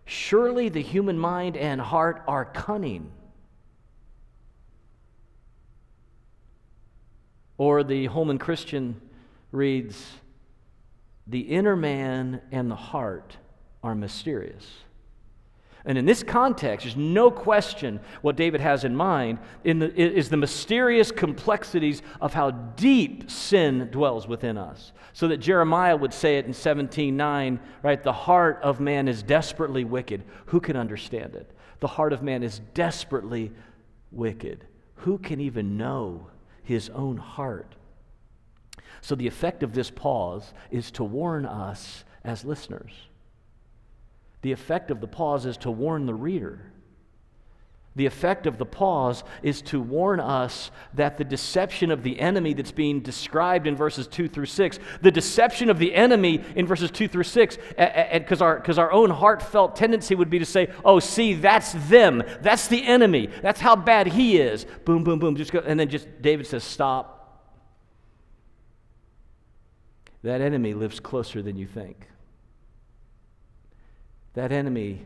Surely 0.06 0.70
the 0.70 0.82
human 0.82 1.20
mind 1.20 1.56
and 1.56 1.80
heart 1.80 2.24
are 2.28 2.46
cunning. 2.46 3.12
Or 7.58 7.84
the 7.84 8.06
Holman 8.08 8.38
Christian 8.38 9.02
reads, 9.52 10.06
The 11.26 11.42
inner 11.42 11.76
man 11.76 12.42
and 12.52 12.70
the 12.70 12.76
heart 12.76 13.38
are 13.84 13.96
mysterious. 13.96 14.66
And 15.88 15.98
in 15.98 16.06
this 16.06 16.22
context, 16.22 16.84
there's 16.84 16.98
no 16.98 17.32
question 17.32 18.02
what 18.22 18.36
David 18.36 18.60
has 18.60 18.84
in 18.84 18.94
mind 18.94 19.40
in 19.64 19.80
the, 19.80 19.96
is 19.96 20.28
the 20.28 20.36
mysterious 20.36 21.14
complexities 21.14 22.02
of 22.20 22.34
how 22.34 22.52
deep 22.52 23.32
sin 23.32 23.88
dwells 23.90 24.28
within 24.28 24.58
us. 24.58 24.92
So 25.14 25.30
that 25.30 25.38
Jeremiah 25.38 25.96
would 25.96 26.14
say 26.14 26.38
it 26.38 26.46
in 26.46 26.52
17:9, 26.52 27.60
right? 27.84 28.04
The 28.04 28.12
heart 28.12 28.60
of 28.62 28.82
man 28.82 29.08
is 29.08 29.24
desperately 29.24 29.86
wicked. 29.86 30.26
Who 30.48 30.60
can 30.60 30.76
understand 30.76 31.36
it? 31.36 31.50
The 31.80 31.88
heart 31.88 32.12
of 32.12 32.22
man 32.22 32.44
is 32.44 32.60
desperately 32.74 33.54
wicked. 34.12 34.66
Who 34.96 35.18
can 35.18 35.40
even 35.40 35.78
know 35.78 36.28
his 36.68 36.90
own 36.90 37.18
heart? 37.18 37.76
So 39.02 39.16
the 39.16 39.28
effect 39.28 39.64
of 39.64 39.74
this 39.74 39.90
pause 39.90 40.54
is 40.70 40.92
to 40.92 41.04
warn 41.04 41.46
us 41.46 42.04
as 42.24 42.44
listeners 42.44 42.94
the 44.42 44.52
effect 44.52 44.92
of 44.92 45.02
the 45.02 45.08
pause 45.08 45.46
is 45.46 45.58
to 45.58 45.72
warn 45.72 46.06
the 46.06 46.14
reader. 46.14 46.72
The 47.98 48.06
effect 48.06 48.46
of 48.46 48.60
the 48.60 48.66
pause 48.66 49.24
is 49.42 49.60
to 49.64 49.82
warn 49.82 50.20
us 50.20 50.70
that 50.94 51.18
the 51.18 51.24
deception 51.24 51.90
of 51.90 52.04
the 52.04 52.20
enemy 52.20 52.54
that's 52.54 52.72
being 52.72 53.00
described 53.00 53.66
in 53.66 53.76
verses 53.76 54.06
2 54.06 54.28
through 54.28 54.46
6, 54.46 54.78
the 55.02 55.10
deception 55.10 55.68
of 55.68 55.80
the 55.80 55.96
enemy 55.96 56.44
in 56.56 56.68
verses 56.68 56.92
2 56.92 57.08
through 57.08 57.24
6, 57.24 57.58
because 58.14 58.40
our, 58.40 58.60
cause 58.62 58.78
our 58.78 58.92
own 58.92 59.10
heartfelt 59.10 59.76
tendency 59.76 60.14
would 60.14 60.30
be 60.30 60.38
to 60.38 60.46
say, 60.46 60.72
oh, 60.86 61.00
see, 61.00 61.34
that's 61.34 61.74
them. 61.90 62.22
That's 62.42 62.68
the 62.68 62.86
enemy. 62.86 63.32
That's 63.42 63.60
how 63.60 63.76
bad 63.76 64.06
he 64.06 64.38
is. 64.38 64.68
Boom, 64.86 65.04
boom, 65.04 65.18
boom. 65.18 65.36
Just 65.36 65.52
go. 65.52 65.64
And 65.66 65.80
then 65.80 65.90
just 65.90 66.22
David 66.22 66.46
says, 66.46 66.64
stop. 66.64 67.16
That 70.22 70.40
enemy 70.42 70.76
lives 70.76 71.00
closer 71.00 71.42
than 71.42 71.58
you 71.58 71.66
think. 71.66 72.06
That 74.36 74.52
enemy 74.52 75.02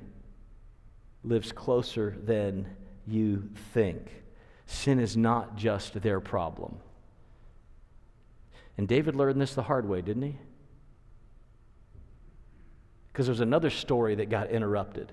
lives 1.23 1.53
closer 1.53 2.17
than 2.21 2.67
you 3.11 3.49
think. 3.73 4.07
Sin 4.65 4.99
is 4.99 5.17
not 5.17 5.57
just 5.57 6.01
their 6.01 6.19
problem. 6.19 6.77
And 8.77 8.87
David 8.87 9.15
learned 9.15 9.41
this 9.41 9.53
the 9.53 9.63
hard 9.63 9.87
way, 9.87 10.01
didn't 10.01 10.23
he? 10.23 10.37
Because 13.11 13.25
there's 13.25 13.41
another 13.41 13.69
story 13.69 14.15
that 14.15 14.29
got 14.29 14.49
interrupted. 14.49 15.11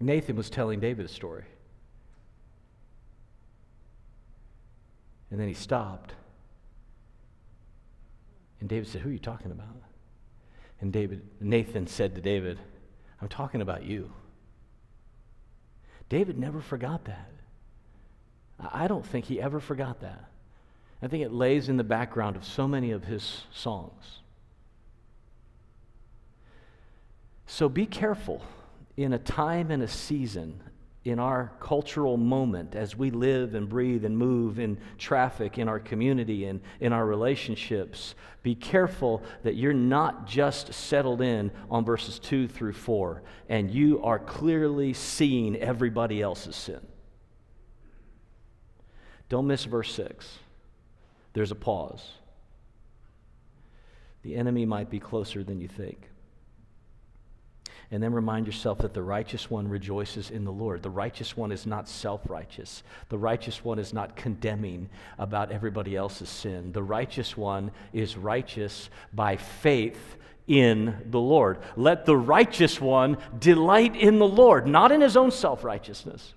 Nathan 0.00 0.36
was 0.36 0.50
telling 0.50 0.80
David 0.80 1.04
a 1.04 1.08
story. 1.08 1.44
And 5.30 5.40
then 5.40 5.48
he 5.48 5.54
stopped. 5.54 6.12
And 8.60 8.68
David 8.68 8.88
said, 8.88 9.02
Who 9.02 9.10
are 9.10 9.12
you 9.12 9.18
talking 9.18 9.50
about? 9.50 9.82
And 10.80 10.92
David, 10.92 11.22
Nathan 11.40 11.86
said 11.86 12.14
to 12.14 12.20
David, 12.20 12.58
I'm 13.20 13.28
talking 13.28 13.60
about 13.60 13.84
you. 13.84 14.10
David 16.08 16.38
never 16.38 16.60
forgot 16.60 17.04
that. 17.06 17.30
I 18.58 18.86
don't 18.88 19.04
think 19.04 19.24
he 19.24 19.40
ever 19.40 19.60
forgot 19.60 20.00
that. 20.00 20.28
I 21.02 21.08
think 21.08 21.24
it 21.24 21.32
lays 21.32 21.68
in 21.68 21.76
the 21.76 21.84
background 21.84 22.36
of 22.36 22.44
so 22.44 22.68
many 22.68 22.90
of 22.90 23.04
his 23.04 23.42
songs. 23.52 24.20
So 27.46 27.68
be 27.68 27.86
careful 27.86 28.42
in 28.96 29.12
a 29.12 29.18
time 29.18 29.70
and 29.70 29.82
a 29.82 29.88
season 29.88 30.62
in 31.04 31.18
our 31.18 31.52
cultural 31.60 32.16
moment 32.16 32.74
as 32.74 32.96
we 32.96 33.10
live 33.10 33.54
and 33.54 33.68
breathe 33.68 34.06
and 34.06 34.16
move 34.16 34.58
in 34.58 34.78
traffic 34.96 35.58
in 35.58 35.68
our 35.68 35.78
community 35.78 36.46
and 36.46 36.60
in 36.80 36.94
our 36.94 37.04
relationships, 37.04 38.14
be 38.42 38.54
careful 38.54 39.22
that 39.42 39.54
you're 39.54 39.74
not 39.74 40.26
just 40.26 40.72
settled 40.72 41.20
in 41.20 41.50
on 41.70 41.84
verses 41.84 42.18
2 42.18 42.48
through 42.48 42.72
4 42.72 43.22
and 43.50 43.70
you 43.70 44.02
are 44.02 44.18
clearly 44.18 44.94
seeing 44.94 45.56
everybody 45.56 46.22
else's 46.22 46.56
sin. 46.56 46.80
Don't 49.28 49.46
miss 49.46 49.64
verse 49.64 49.92
6. 49.92 50.38
There's 51.34 51.50
a 51.50 51.56
pause. 51.56 52.12
The 54.22 54.36
enemy 54.36 54.64
might 54.64 54.88
be 54.88 55.00
closer 55.00 55.44
than 55.44 55.60
you 55.60 55.68
think. 55.68 56.08
And 57.90 58.02
then 58.02 58.12
remind 58.12 58.46
yourself 58.46 58.78
that 58.78 58.94
the 58.94 59.02
righteous 59.02 59.50
one 59.50 59.68
rejoices 59.68 60.30
in 60.30 60.44
the 60.44 60.52
Lord. 60.52 60.82
The 60.82 60.90
righteous 60.90 61.36
one 61.36 61.52
is 61.52 61.66
not 61.66 61.88
self 61.88 62.28
righteous. 62.28 62.82
The 63.08 63.18
righteous 63.18 63.64
one 63.64 63.78
is 63.78 63.92
not 63.92 64.16
condemning 64.16 64.88
about 65.18 65.52
everybody 65.52 65.96
else's 65.96 66.28
sin. 66.28 66.72
The 66.72 66.82
righteous 66.82 67.36
one 67.36 67.70
is 67.92 68.16
righteous 68.16 68.90
by 69.12 69.36
faith 69.36 70.16
in 70.46 70.96
the 71.10 71.20
Lord. 71.20 71.58
Let 71.76 72.06
the 72.06 72.16
righteous 72.16 72.80
one 72.80 73.18
delight 73.38 73.96
in 73.96 74.18
the 74.18 74.28
Lord, 74.28 74.66
not 74.66 74.92
in 74.92 75.00
his 75.00 75.16
own 75.16 75.30
self 75.30 75.64
righteousness. 75.64 76.34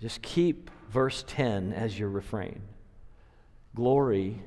Just 0.00 0.22
keep 0.22 0.70
verse 0.90 1.24
10 1.26 1.72
as 1.72 1.98
your 1.98 2.08
refrain. 2.08 2.60
Glory 3.74 4.38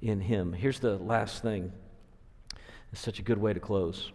in 0.00 0.20
him. 0.20 0.52
Here's 0.52 0.78
the 0.80 0.96
last 0.96 1.42
thing 1.42 1.72
it's 2.92 3.00
such 3.00 3.18
a 3.18 3.22
good 3.22 3.38
way 3.38 3.52
to 3.52 3.60
close. 3.60 4.12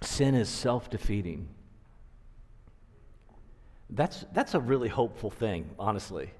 Sin 0.00 0.34
is 0.34 0.48
self 0.48 0.90
defeating. 0.90 1.48
That's, 3.90 4.24
that's 4.32 4.54
a 4.54 4.60
really 4.60 4.88
hopeful 4.88 5.30
thing, 5.30 5.68
honestly. 5.78 6.30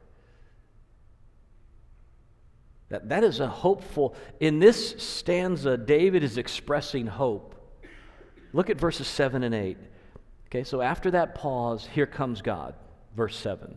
That, 2.88 3.08
that 3.08 3.24
is 3.24 3.40
a 3.40 3.48
hopeful, 3.48 4.14
in 4.40 4.58
this 4.58 4.94
stanza, 4.98 5.76
David 5.76 6.22
is 6.22 6.38
expressing 6.38 7.06
hope. 7.06 7.54
Look 8.52 8.70
at 8.70 8.78
verses 8.78 9.06
7 9.06 9.42
and 9.42 9.54
8. 9.54 9.78
Okay, 10.46 10.64
so 10.64 10.82
after 10.82 11.10
that 11.12 11.34
pause, 11.34 11.88
here 11.92 12.06
comes 12.06 12.42
God, 12.42 12.74
verse 13.16 13.36
7. 13.36 13.74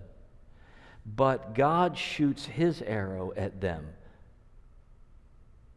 But 1.05 1.53
God 1.53 1.97
shoots 1.97 2.45
his 2.45 2.81
arrow 2.81 3.31
at 3.37 3.61
them. 3.61 3.87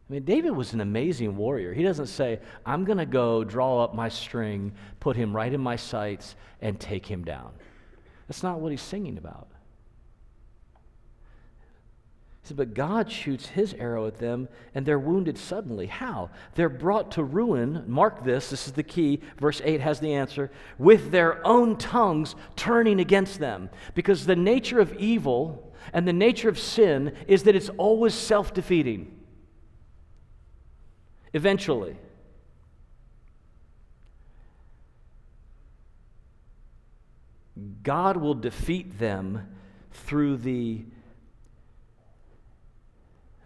I 0.09 0.13
mean, 0.13 0.23
David 0.23 0.51
was 0.51 0.73
an 0.73 0.81
amazing 0.81 1.37
warrior. 1.37 1.71
He 1.71 1.83
doesn't 1.83 2.07
say, 2.07 2.39
I'm 2.65 2.83
going 2.83 2.97
to 2.97 3.05
go 3.05 3.43
draw 3.43 3.83
up 3.83 3.93
my 3.93 4.09
string, 4.09 4.73
put 4.99 5.15
him 5.15 5.35
right 5.35 5.53
in 5.53 5.61
my 5.61 5.75
sights, 5.75 6.35
and 6.61 6.79
take 6.79 7.05
him 7.05 7.23
down. 7.23 7.51
That's 8.27 8.41
not 8.41 8.59
what 8.59 8.71
he's 8.71 8.81
singing 8.81 9.19
about. 9.19 9.49
He 12.41 12.47
said, 12.47 12.57
But 12.57 12.73
God 12.73 13.11
shoots 13.11 13.49
his 13.49 13.75
arrow 13.75 14.07
at 14.07 14.17
them, 14.17 14.49
and 14.73 14.83
they're 14.83 14.97
wounded 14.97 15.37
suddenly. 15.37 15.85
How? 15.85 16.31
They're 16.55 16.69
brought 16.69 17.11
to 17.11 17.23
ruin. 17.23 17.83
Mark 17.85 18.23
this, 18.23 18.49
this 18.49 18.65
is 18.65 18.73
the 18.73 18.81
key. 18.81 19.21
Verse 19.37 19.61
8 19.63 19.79
has 19.79 19.99
the 19.99 20.13
answer 20.15 20.49
with 20.79 21.11
their 21.11 21.45
own 21.45 21.77
tongues 21.77 22.33
turning 22.55 22.99
against 22.99 23.37
them. 23.37 23.69
Because 23.93 24.25
the 24.25 24.35
nature 24.35 24.79
of 24.79 24.91
evil 24.95 25.71
and 25.93 26.07
the 26.07 26.13
nature 26.13 26.49
of 26.49 26.57
sin 26.57 27.15
is 27.27 27.43
that 27.43 27.55
it's 27.55 27.69
always 27.77 28.15
self 28.15 28.55
defeating 28.55 29.18
eventually. 31.33 31.95
God 37.83 38.17
will 38.17 38.35
defeat 38.35 38.99
them 38.99 39.55
through 39.91 40.37
the 40.37 40.85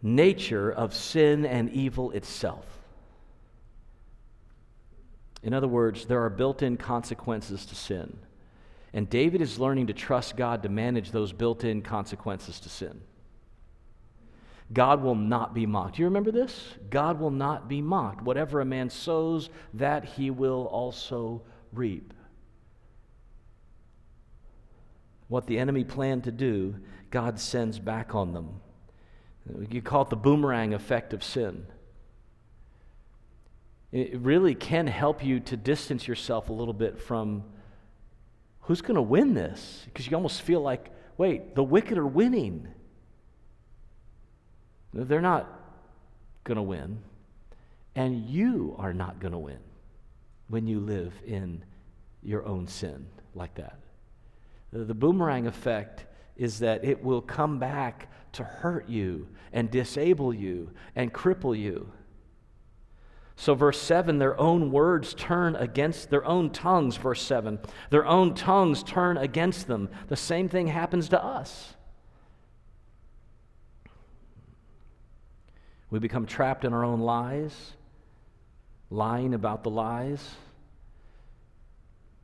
nature 0.01 0.71
of 0.71 0.93
sin 0.93 1.45
and 1.45 1.69
evil 1.71 2.11
itself. 2.11 2.65
In 5.41 5.53
other 5.53 5.67
words, 5.67 6.05
there 6.05 6.23
are 6.23 6.29
built 6.29 6.61
in 6.61 6.77
consequences 6.77 7.65
to 7.65 7.75
sin. 7.75 8.17
And 8.93 9.09
David 9.09 9.41
is 9.41 9.59
learning 9.59 9.87
to 9.87 9.93
trust 9.93 10.37
God 10.37 10.63
to 10.63 10.69
manage 10.69 11.11
those 11.11 11.33
built 11.33 11.63
in 11.63 11.81
consequences 11.81 12.59
to 12.61 12.69
sin. 12.69 13.01
God 14.73 15.01
will 15.01 15.15
not 15.15 15.53
be 15.53 15.65
mocked. 15.65 15.95
Do 15.95 16.01
you 16.01 16.07
remember 16.07 16.31
this? 16.31 16.73
God 16.89 17.19
will 17.19 17.31
not 17.31 17.69
be 17.69 17.81
mocked. 17.81 18.23
Whatever 18.23 18.59
a 18.59 18.65
man 18.65 18.89
sows, 18.89 19.49
that 19.73 20.03
he 20.03 20.31
will 20.31 20.65
also 20.71 21.43
reap. 21.71 22.13
what 25.33 25.47
the 25.47 25.57
enemy 25.57 25.83
planned 25.83 26.25
to 26.25 26.31
do, 26.31 26.75
God 27.09 27.39
sends 27.39 27.79
back 27.79 28.13
on 28.13 28.33
them. 28.33 28.61
You 29.71 29.81
call 29.81 30.03
it 30.03 30.11
the 30.11 30.15
boomerang 30.15 30.75
effect 30.75 31.11
of 31.11 31.23
sin. 31.23 31.65
It 33.91 34.19
really 34.19 34.53
can 34.53 34.85
help 34.85 35.23
you 35.25 35.39
to 35.39 35.57
distance 35.57 36.07
yourself 36.07 36.49
a 36.49 36.53
little 36.53 36.73
bit 36.73 36.99
from 36.99 37.43
who's 38.61 38.83
going 38.83 38.93
to 38.93 39.01
win 39.01 39.33
this? 39.33 39.81
Because 39.85 40.05
you 40.05 40.15
almost 40.15 40.43
feel 40.43 40.61
like, 40.61 40.91
wait, 41.17 41.55
the 41.55 41.63
wicked 41.63 41.97
are 41.97 42.05
winning. 42.05 42.67
They're 44.93 45.21
not 45.21 45.49
going 46.43 46.57
to 46.57 46.61
win. 46.61 46.99
And 47.95 48.29
you 48.29 48.75
are 48.77 48.93
not 48.93 49.19
going 49.19 49.33
to 49.33 49.37
win 49.39 49.59
when 50.47 50.67
you 50.67 50.79
live 50.79 51.13
in 51.25 51.63
your 52.21 52.45
own 52.45 52.67
sin 52.67 53.05
like 53.35 53.55
that. 53.55 53.77
The 54.71 54.93
boomerang 54.93 55.45
effect 55.45 56.05
is 56.35 56.59
that 56.59 56.83
it 56.83 57.03
will 57.03 57.21
come 57.21 57.59
back 57.59 58.09
to 58.33 58.43
hurt 58.43 58.89
you 58.89 59.27
and 59.51 59.69
disable 59.69 60.33
you 60.33 60.71
and 60.95 61.13
cripple 61.13 61.57
you. 61.57 61.91
So, 63.35 63.55
verse 63.55 63.81
7, 63.81 64.19
their 64.19 64.39
own 64.39 64.71
words 64.71 65.13
turn 65.13 65.55
against 65.55 66.09
their 66.09 66.25
own 66.25 66.51
tongues, 66.51 66.97
verse 66.97 67.21
7. 67.21 67.59
Their 67.89 68.05
own 68.05 68.35
tongues 68.35 68.83
turn 68.83 69.17
against 69.17 69.67
them. 69.67 69.89
The 70.07 70.15
same 70.15 70.49
thing 70.49 70.67
happens 70.67 71.09
to 71.09 71.23
us. 71.23 71.73
We 75.93 75.99
become 75.99 76.25
trapped 76.25 76.65
in 76.65 76.73
our 76.73 76.83
own 76.83 77.01
lies, 77.01 77.73
lying 78.89 79.35
about 79.35 79.61
the 79.61 79.69
lies 79.69 80.27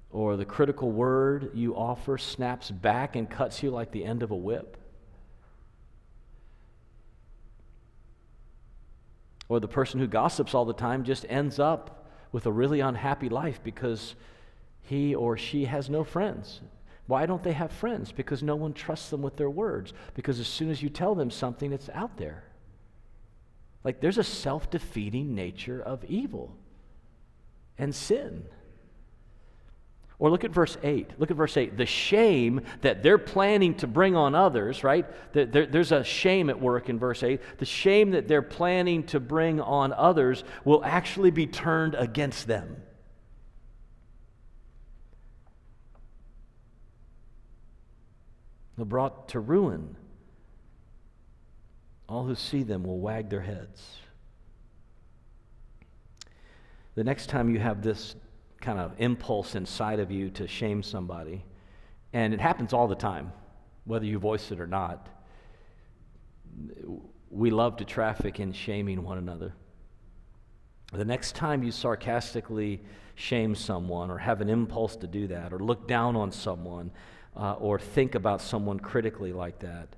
or 0.10 0.38
the 0.38 0.44
critical 0.44 0.92
word 0.92 1.52
you 1.54 1.76
offer 1.76 2.18
snaps 2.18 2.72
back 2.72 3.16
and 3.16 3.30
cuts 3.30 3.62
you 3.62 3.70
like 3.70 3.92
the 3.92 4.04
end 4.04 4.24
of 4.24 4.32
a 4.32 4.36
whip. 4.36 4.76
Or 9.50 9.60
the 9.60 9.68
person 9.68 10.00
who 10.00 10.08
gossips 10.08 10.56
all 10.56 10.66
the 10.66 10.74
time 10.74 11.04
just 11.04 11.28
ends 11.30 11.60
up 11.60 12.08
with 12.32 12.48
a 12.48 12.52
really 12.52 12.80
unhappy 12.80 13.30
life 13.30 13.60
because 13.64 14.16
he 14.82 15.14
or 15.14 15.38
she 15.38 15.66
has 15.66 15.92
no 15.92 16.04
friends. 16.04 16.62
Why 17.06 17.28
don't 17.28 17.44
they 17.44 17.54
have 17.54 17.72
friends? 17.72 18.12
Because 18.12 18.42
no 18.42 18.56
one 18.56 18.74
trusts 18.74 19.12
them 19.12 19.22
with 19.22 19.38
their 19.38 19.52
words. 19.52 19.94
Because 20.16 20.40
as 20.40 20.48
soon 20.48 20.72
as 20.72 20.82
you 20.82 20.90
tell 20.90 21.14
them 21.14 21.30
something, 21.30 21.72
it's 21.72 21.90
out 21.94 22.18
there. 22.18 22.46
Like 23.84 24.02
there's 24.02 24.18
a 24.18 24.24
self 24.24 24.70
defeating 24.70 25.36
nature 25.36 25.82
of 25.82 26.04
evil 26.06 26.56
and 27.78 27.96
sin. 27.96 28.46
Or 30.20 30.30
look 30.30 30.44
at 30.44 30.52
verse 30.52 30.78
8. 30.84 31.18
Look 31.18 31.32
at 31.32 31.38
verse 31.38 31.56
8. 31.56 31.78
The 31.78 31.86
shame 31.86 32.62
that 32.82 33.04
they're 33.04 33.18
planning 33.18 33.76
to 33.76 33.88
bring 33.88 34.18
on 34.18 34.36
others, 34.36 34.84
right? 34.84 35.06
There's 35.32 35.94
a 35.94 36.04
shame 36.04 36.50
at 36.50 36.60
work 36.60 36.90
in 36.90 37.00
verse 37.00 37.24
8. 37.24 37.40
The 37.58 37.66
shame 37.66 38.12
that 38.12 38.28
they're 38.28 38.42
planning 38.42 39.04
to 39.08 39.22
bring 39.22 39.62
on 39.62 39.94
others 39.94 40.44
will 40.66 40.84
actually 40.84 41.32
be 41.32 41.48
turned 41.48 41.96
against 41.96 42.48
them. 42.48 42.84
They're 48.76 48.86
brought 48.86 49.30
to 49.30 49.40
ruin. 49.40 49.96
All 52.10 52.26
who 52.26 52.36
see 52.36 52.64
them 52.64 52.84
will 52.84 53.00
wag 53.00 53.30
their 53.30 53.42
heads. 53.42 53.98
The 56.96 57.04
next 57.04 57.28
time 57.28 57.54
you 57.54 57.60
have 57.60 57.84
this 57.84 58.16
kind 58.60 58.80
of 58.80 58.94
impulse 58.98 59.56
inside 59.56 60.00
of 60.00 60.12
you 60.12 60.32
to 60.32 60.48
shame 60.48 60.82
somebody. 60.84 61.46
And 62.12 62.34
it 62.34 62.42
happens 62.42 62.74
all 62.74 62.88
the 62.88 62.96
time, 62.96 63.32
whether 63.86 64.06
you 64.06 64.18
voice 64.18 64.52
it 64.52 64.60
or 64.60 64.68
not. 64.68 65.08
We 67.30 67.52
love 67.52 67.78
to 67.78 67.86
traffic 67.86 68.40
in 68.40 68.54
shaming 68.54 69.04
one 69.04 69.20
another. 69.20 69.54
The 70.92 71.06
next 71.06 71.36
time 71.36 71.62
you 71.62 71.72
sarcastically 71.72 72.82
shame 73.14 73.54
someone 73.54 74.10
or 74.10 74.18
have 74.18 74.42
an 74.42 74.50
impulse 74.50 74.96
to 74.98 75.08
do 75.08 75.28
that 75.28 75.54
or 75.54 75.60
look 75.60 75.88
down 75.88 76.16
on 76.16 76.32
someone 76.32 76.90
uh, 77.36 77.54
or 77.54 77.78
think 77.78 78.16
about 78.16 78.42
someone 78.42 78.80
critically 78.80 79.32
like 79.32 79.60
that, 79.60 79.96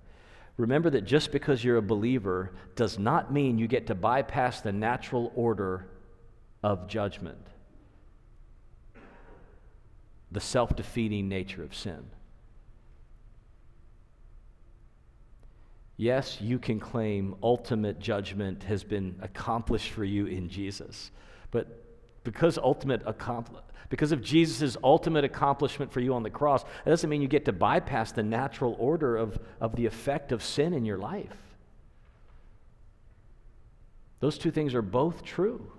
remember 0.62 0.89
that 0.91 1.02
just 1.02 1.32
because 1.32 1.63
you're 1.63 1.78
a 1.78 1.82
believer 1.82 2.52
does 2.76 3.00
not 3.00 3.34
mean 3.34 3.58
you 3.58 3.67
get 3.67 3.88
to 3.88 3.95
bypass 3.95 4.62
the 4.62 4.71
natural 4.71 5.32
order 5.36 5.88
of 6.63 6.88
judgment 6.88 7.47
the 10.32 10.39
self 10.39 10.76
defeating 10.76 11.28
nature 11.28 11.63
of 11.63 11.76
sin. 11.76 12.06
Yes, 15.97 16.39
you 16.41 16.58
can 16.58 16.80
claim 16.80 17.36
ultimate 17.43 18.00
judgment 18.00 18.63
has 18.63 18.84
been 18.84 19.15
accomplished 19.21 19.91
for 19.91 20.04
you 20.04 20.26
in 20.26 20.50
Jesus. 20.50 21.12
But 21.52 21.84
because 22.23 22.57
ultimate 22.57 23.01
accompli- 23.05 23.62
because 23.89 24.13
of 24.13 24.21
Jesus' 24.21 24.77
ultimate 24.84 25.25
accomplishment 25.25 25.91
for 25.91 25.99
you 25.99 26.13
on 26.13 26.23
the 26.23 26.29
cross, 26.29 26.63
that 26.63 26.89
doesn't 26.89 27.10
mean 27.10 27.21
you 27.21 27.27
get 27.27 27.43
to 27.45 27.51
bypass 27.51 28.13
the 28.13 28.23
natural 28.23 28.75
order 28.79 29.17
of, 29.17 29.38
of 29.60 29.75
the 29.75 29.86
effect 29.86 30.31
of 30.31 30.41
sin 30.41 30.73
in 30.73 30.86
your 30.86 30.97
life. 30.97 31.36
Those 34.21 34.38
two 34.38 34.49
things 34.49 34.73
are 34.75 34.81
both 34.81 35.23
true. 35.23 35.69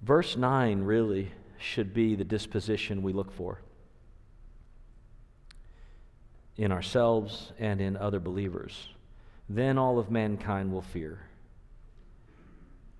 Verse 0.00 0.36
9 0.36 0.82
really 0.82 1.30
should 1.58 1.92
be 1.92 2.14
the 2.14 2.24
disposition 2.24 3.02
we 3.02 3.12
look 3.12 3.30
for 3.30 3.60
in 6.56 6.72
ourselves 6.72 7.52
and 7.58 7.82
in 7.82 7.98
other 7.98 8.18
believers. 8.18 8.88
Then 9.52 9.78
all 9.78 9.98
of 9.98 10.12
mankind 10.12 10.72
will 10.72 10.80
fear 10.80 11.18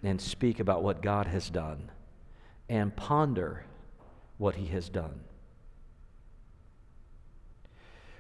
and 0.03 0.21
speak 0.21 0.59
about 0.59 0.83
what 0.83 1.01
God 1.01 1.29
has 1.29 1.49
done 1.49 1.93
and 2.69 2.95
ponder 2.97 3.65
what 4.37 4.57
he 4.57 4.67
has 4.67 4.89
done. 4.89 5.21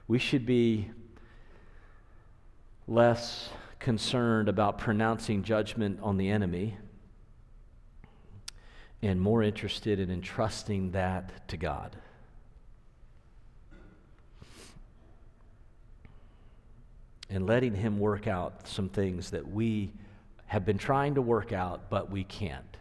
We 0.07 0.21
should 0.21 0.47
be 0.47 0.93
less 2.87 3.49
concerned 3.81 4.49
about 4.49 4.79
pronouncing 4.79 5.43
judgment 5.43 5.99
on 6.01 6.17
the 6.17 6.29
enemy 6.29 6.77
and 9.03 9.21
more 9.21 9.43
interested 9.43 9.99
in 9.99 10.09
entrusting 10.09 10.93
that 10.93 11.49
to 11.49 11.57
God. 11.57 11.97
And 17.31 17.47
letting 17.47 17.75
Him 17.75 17.99
work 17.99 18.27
out 18.27 18.67
some 18.67 18.89
things 18.89 19.31
that 19.31 19.51
we 19.51 19.93
have 20.47 20.65
been 20.65 20.79
trying 20.79 21.15
to 21.15 21.23
work 21.23 21.53
out, 21.53 21.89
but 21.89 22.11
we 22.11 22.25
can't. 22.25 22.77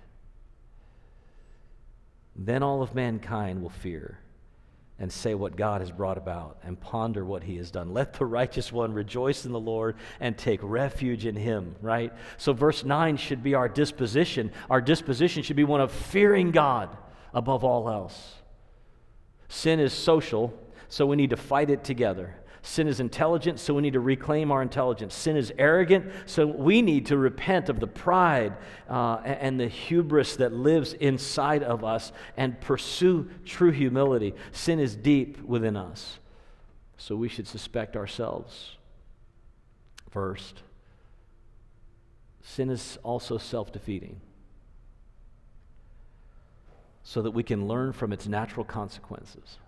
Then 2.36 2.64
all 2.64 2.82
of 2.82 2.96
mankind 2.96 3.62
will 3.62 3.70
fear 3.70 4.18
and 5.00 5.12
say 5.12 5.34
what 5.34 5.56
God 5.56 5.82
has 5.82 5.92
brought 5.92 6.18
about 6.18 6.58
and 6.64 6.80
ponder 6.80 7.24
what 7.24 7.44
he 7.44 7.56
has 7.56 7.72
done. 7.72 7.94
Let 7.94 8.14
the 8.14 8.26
righteous 8.26 8.72
one 8.72 8.94
rejoice 8.94 9.46
in 9.46 9.54
the 9.54 9.60
Lord 9.60 9.96
and 10.20 10.38
take 10.38 10.60
refuge 10.62 11.26
in 11.26 11.36
him, 11.36 11.76
right? 11.82 12.12
So, 12.38 12.52
verse 12.52 12.84
9 12.84 13.16
should 13.16 13.42
be 13.42 13.56
our 13.56 13.70
disposition. 13.70 14.52
Our 14.70 14.82
disposition 14.82 15.42
should 15.42 15.56
be 15.56 15.64
one 15.64 15.80
of 15.80 15.92
fearing 15.92 16.52
God 16.52 16.96
above 17.34 17.64
all 17.64 17.90
else. 17.90 18.36
Sin 19.48 19.80
is 19.80 19.94
social, 19.94 20.54
so 20.90 21.06
we 21.06 21.16
need 21.16 21.30
to 21.30 21.38
fight 21.38 21.70
it 21.70 21.84
together. 21.84 22.36
Sin 22.62 22.88
is 22.88 23.00
intelligent, 23.00 23.60
so 23.60 23.74
we 23.74 23.82
need 23.82 23.94
to 23.94 24.00
reclaim 24.00 24.52
our 24.52 24.62
intelligence. 24.62 25.16
Sin 25.16 25.38
is 25.38 25.54
arrogant, 25.58 26.12
so 26.26 26.46
we 26.46 26.82
need 26.82 27.06
to 27.06 27.18
repent 27.18 27.70
of 27.70 27.80
the 27.80 27.88
pride 27.88 28.54
uh, 28.90 29.18
and 29.24 29.60
the 29.60 29.68
hubris 29.68 30.36
that 30.36 30.52
lives 30.52 30.94
inside 30.94 31.64
of 31.64 31.84
us 31.84 32.12
and 32.36 32.60
pursue 32.60 33.30
true 33.46 33.72
humility. 33.72 34.34
Sin 34.52 34.80
is 34.80 34.96
deep 34.96 35.42
within 35.42 35.78
us, 35.78 36.20
so 36.98 37.16
we 37.16 37.30
should 37.30 37.48
suspect 37.48 37.96
ourselves 37.96 38.76
first. 40.10 40.62
Sin 42.42 42.70
is 42.70 42.98
also 43.04 43.38
self 43.38 43.72
defeating, 43.72 44.20
so 47.04 47.22
that 47.22 47.32
we 47.32 47.44
can 47.44 47.68
learn 47.70 47.94
from 47.94 48.12
its 48.12 48.28
natural 48.28 48.66
consequences 48.66 49.60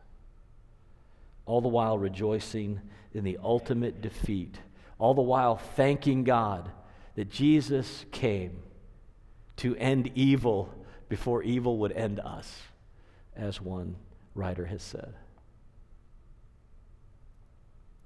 all 1.51 1.59
the 1.59 1.67
while 1.67 1.97
rejoicing 1.97 2.79
in 3.13 3.25
the 3.25 3.37
ultimate 3.43 4.01
defeat, 4.01 4.57
all 4.97 5.13
the 5.13 5.21
while 5.21 5.57
thanking 5.57 6.23
God 6.23 6.71
that 7.15 7.29
Jesus 7.29 8.05
came 8.13 8.63
to 9.57 9.75
end 9.75 10.11
evil 10.15 10.73
before 11.09 11.43
evil 11.43 11.79
would 11.79 11.91
end 11.91 12.21
us, 12.21 12.57
as 13.35 13.59
one 13.59 13.97
writer 14.33 14.65
has 14.65 14.81
said. 14.81 15.13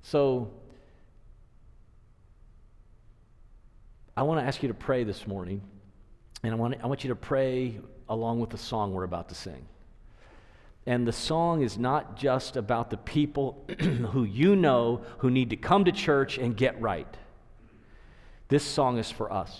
So, 0.01 0.49
I 4.17 4.23
want 4.23 4.39
to 4.39 4.47
ask 4.47 4.63
you 4.63 4.69
to 4.69 4.73
pray 4.73 5.03
this 5.03 5.27
morning, 5.27 5.61
and 6.41 6.51
I 6.51 6.55
want, 6.55 6.77
I 6.83 6.87
want 6.87 7.03
you 7.03 7.09
to 7.09 7.15
pray 7.15 7.79
along 8.09 8.39
with 8.39 8.49
the 8.49 8.57
song 8.57 8.91
we're 8.91 9.03
about 9.03 9.29
to 9.29 9.35
sing. 9.35 9.67
And 10.87 11.07
the 11.07 11.13
song 11.13 11.63
is 11.63 11.77
not 11.77 12.15
just 12.15 12.55
about 12.55 12.91
the 12.91 12.97
people 12.97 13.65
who 13.79 14.23
you 14.23 14.55
know 14.55 15.01
who 15.19 15.31
need 15.31 15.49
to 15.49 15.55
come 15.55 15.85
to 15.85 15.91
church 15.91 16.37
and 16.37 16.55
get 16.55 16.79
right. 16.79 17.07
This 18.47 18.63
song 18.63 18.99
is 18.99 19.09
for 19.09 19.31
us. 19.33 19.59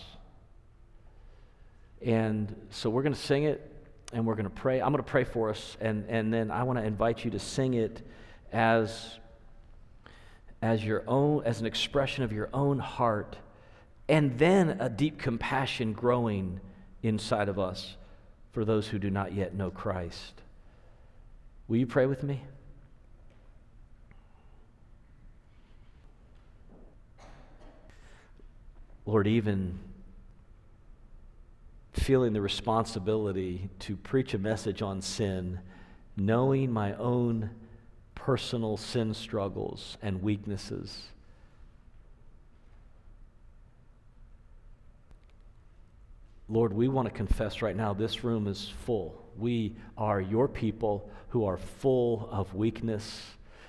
And 2.01 2.55
so 2.69 2.89
we're 2.89 3.01
going 3.01 3.15
to 3.15 3.19
sing 3.19 3.43
it 3.45 3.71
and 4.13 4.25
we're 4.25 4.35
going 4.35 4.45
to 4.45 4.49
pray. 4.49 4.79
I'm 4.79 4.91
going 4.91 5.03
to 5.03 5.09
pray 5.09 5.23
for 5.23 5.49
us, 5.49 5.75
and, 5.81 6.05
and 6.07 6.33
then 6.33 6.51
I 6.51 6.63
want 6.63 6.77
to 6.79 6.85
invite 6.85 7.25
you 7.25 7.31
to 7.31 7.39
sing 7.39 7.73
it 7.73 8.01
as, 8.53 9.17
as 10.61 10.85
your 10.85 11.03
own, 11.07 11.43
as 11.43 11.59
an 11.59 11.65
expression 11.65 12.23
of 12.23 12.31
your 12.31 12.49
own 12.53 12.79
heart, 12.79 13.35
and 14.07 14.37
then 14.37 14.77
a 14.79 14.89
deep 14.89 15.17
compassion 15.17 15.91
growing 15.91 16.61
inside 17.01 17.49
of 17.49 17.57
us 17.57 17.97
for 18.53 18.63
those 18.63 18.87
who 18.87 18.99
do 18.99 19.09
not 19.09 19.33
yet 19.33 19.55
know 19.55 19.71
Christ. 19.71 20.41
Will 21.67 21.77
you 21.77 21.87
pray 21.87 22.05
with 22.05 22.21
me? 22.23 22.41
Lord, 29.05 29.27
even 29.27 29.79
feeling 31.93 32.33
the 32.33 32.41
responsibility 32.41 33.69
to 33.79 33.95
preach 33.95 34.33
a 34.33 34.37
message 34.37 34.81
on 34.81 35.01
sin, 35.01 35.59
knowing 36.17 36.71
my 36.71 36.93
own 36.95 37.49
personal 38.13 38.77
sin 38.77 39.13
struggles 39.13 39.97
and 40.01 40.21
weaknesses. 40.21 41.07
Lord, 46.47 46.73
we 46.73 46.87
want 46.87 47.07
to 47.07 47.13
confess 47.13 47.61
right 47.61 47.75
now 47.75 47.93
this 47.93 48.23
room 48.23 48.47
is 48.47 48.71
full. 48.85 49.24
We 49.37 49.75
are 49.97 50.21
your 50.21 50.47
people 50.47 51.09
who 51.29 51.45
are 51.45 51.57
full 51.57 52.29
of 52.31 52.53
weakness 52.53 53.21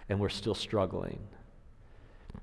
and 0.09 0.21
we're 0.21 0.29
still 0.29 0.55
struggling. 0.55 1.19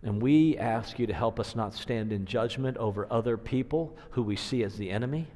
And 0.02 0.22
we 0.22 0.58
ask 0.58 1.00
you 1.00 1.08
to 1.08 1.14
help 1.14 1.40
us 1.40 1.56
not 1.56 1.74
stand 1.74 2.12
in 2.12 2.26
judgment 2.26 2.78
over 2.78 3.08
other 3.10 3.38
people 3.38 3.98
who 4.12 4.22
we 4.22 4.36
see 4.36 4.64
as 4.64 4.76
the 4.76 4.90
enemy. 4.90 5.28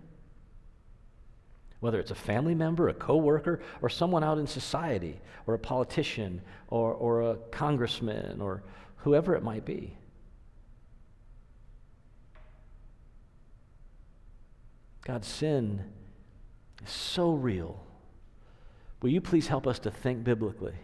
Whether 1.80 2.00
it's 2.00 2.12
a 2.12 2.16
family 2.16 2.56
member, 2.56 2.90
a 2.90 2.94
coworker, 2.94 3.62
or 3.82 3.90
someone 3.90 4.24
out 4.24 4.40
in 4.40 4.48
society, 4.48 5.22
or 5.46 5.54
a 5.54 5.60
politician, 5.60 6.42
or, 6.70 6.94
or 6.94 7.22
a 7.22 7.36
congressman, 7.52 8.42
or 8.42 8.64
whoever 8.98 9.36
it 9.36 9.44
might 9.44 9.64
be. 9.64 9.96
God's 15.06 15.28
sin 15.28 15.84
is 16.88 16.94
so 16.94 17.32
real. 17.32 17.80
Will 19.02 19.10
you 19.10 19.22
please 19.22 19.48
help 19.48 19.68
us 19.68 19.80
to 19.80 19.92
think 19.92 20.24
biblically? 20.24 20.76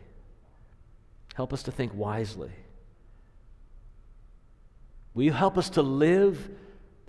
Help 1.34 1.51
us 1.54 1.64
to 1.64 1.72
think 1.72 1.93
wisely. 1.95 2.51
Will 5.14 5.24
you 5.24 5.32
help 5.32 5.58
us 5.58 5.70
to 5.72 5.82
live 5.82 6.49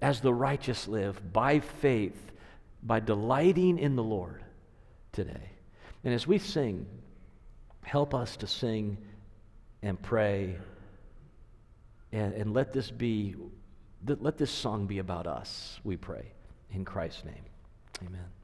as 0.01 0.20
the 0.20 0.32
righteous 0.32 0.88
live 0.88 1.32
by 1.32 1.61
faith, 1.61 2.32
by 2.82 3.01
delighting 3.01 3.78
in 3.78 3.97
the 3.97 4.03
Lord 4.03 4.42
today? 5.12 5.51
And 6.05 6.12
as 6.12 6.26
we 6.26 6.38
sing, 6.38 6.86
help 7.82 8.14
us 8.14 8.36
to 8.38 8.47
sing 8.47 8.99
and 9.82 10.01
pray 10.01 10.57
and, 12.12 12.32
and 12.34 12.55
let 12.55 12.72
this 12.72 12.90
be 12.90 13.34
let 14.07 14.36
this 14.36 14.51
song 14.51 14.86
be 14.86 14.99
about 14.99 15.26
us, 15.26 15.80
we 15.82 15.97
pray. 15.97 16.30
In 16.70 16.84
Christ's 16.84 17.24
name, 17.24 17.45
amen. 18.07 18.43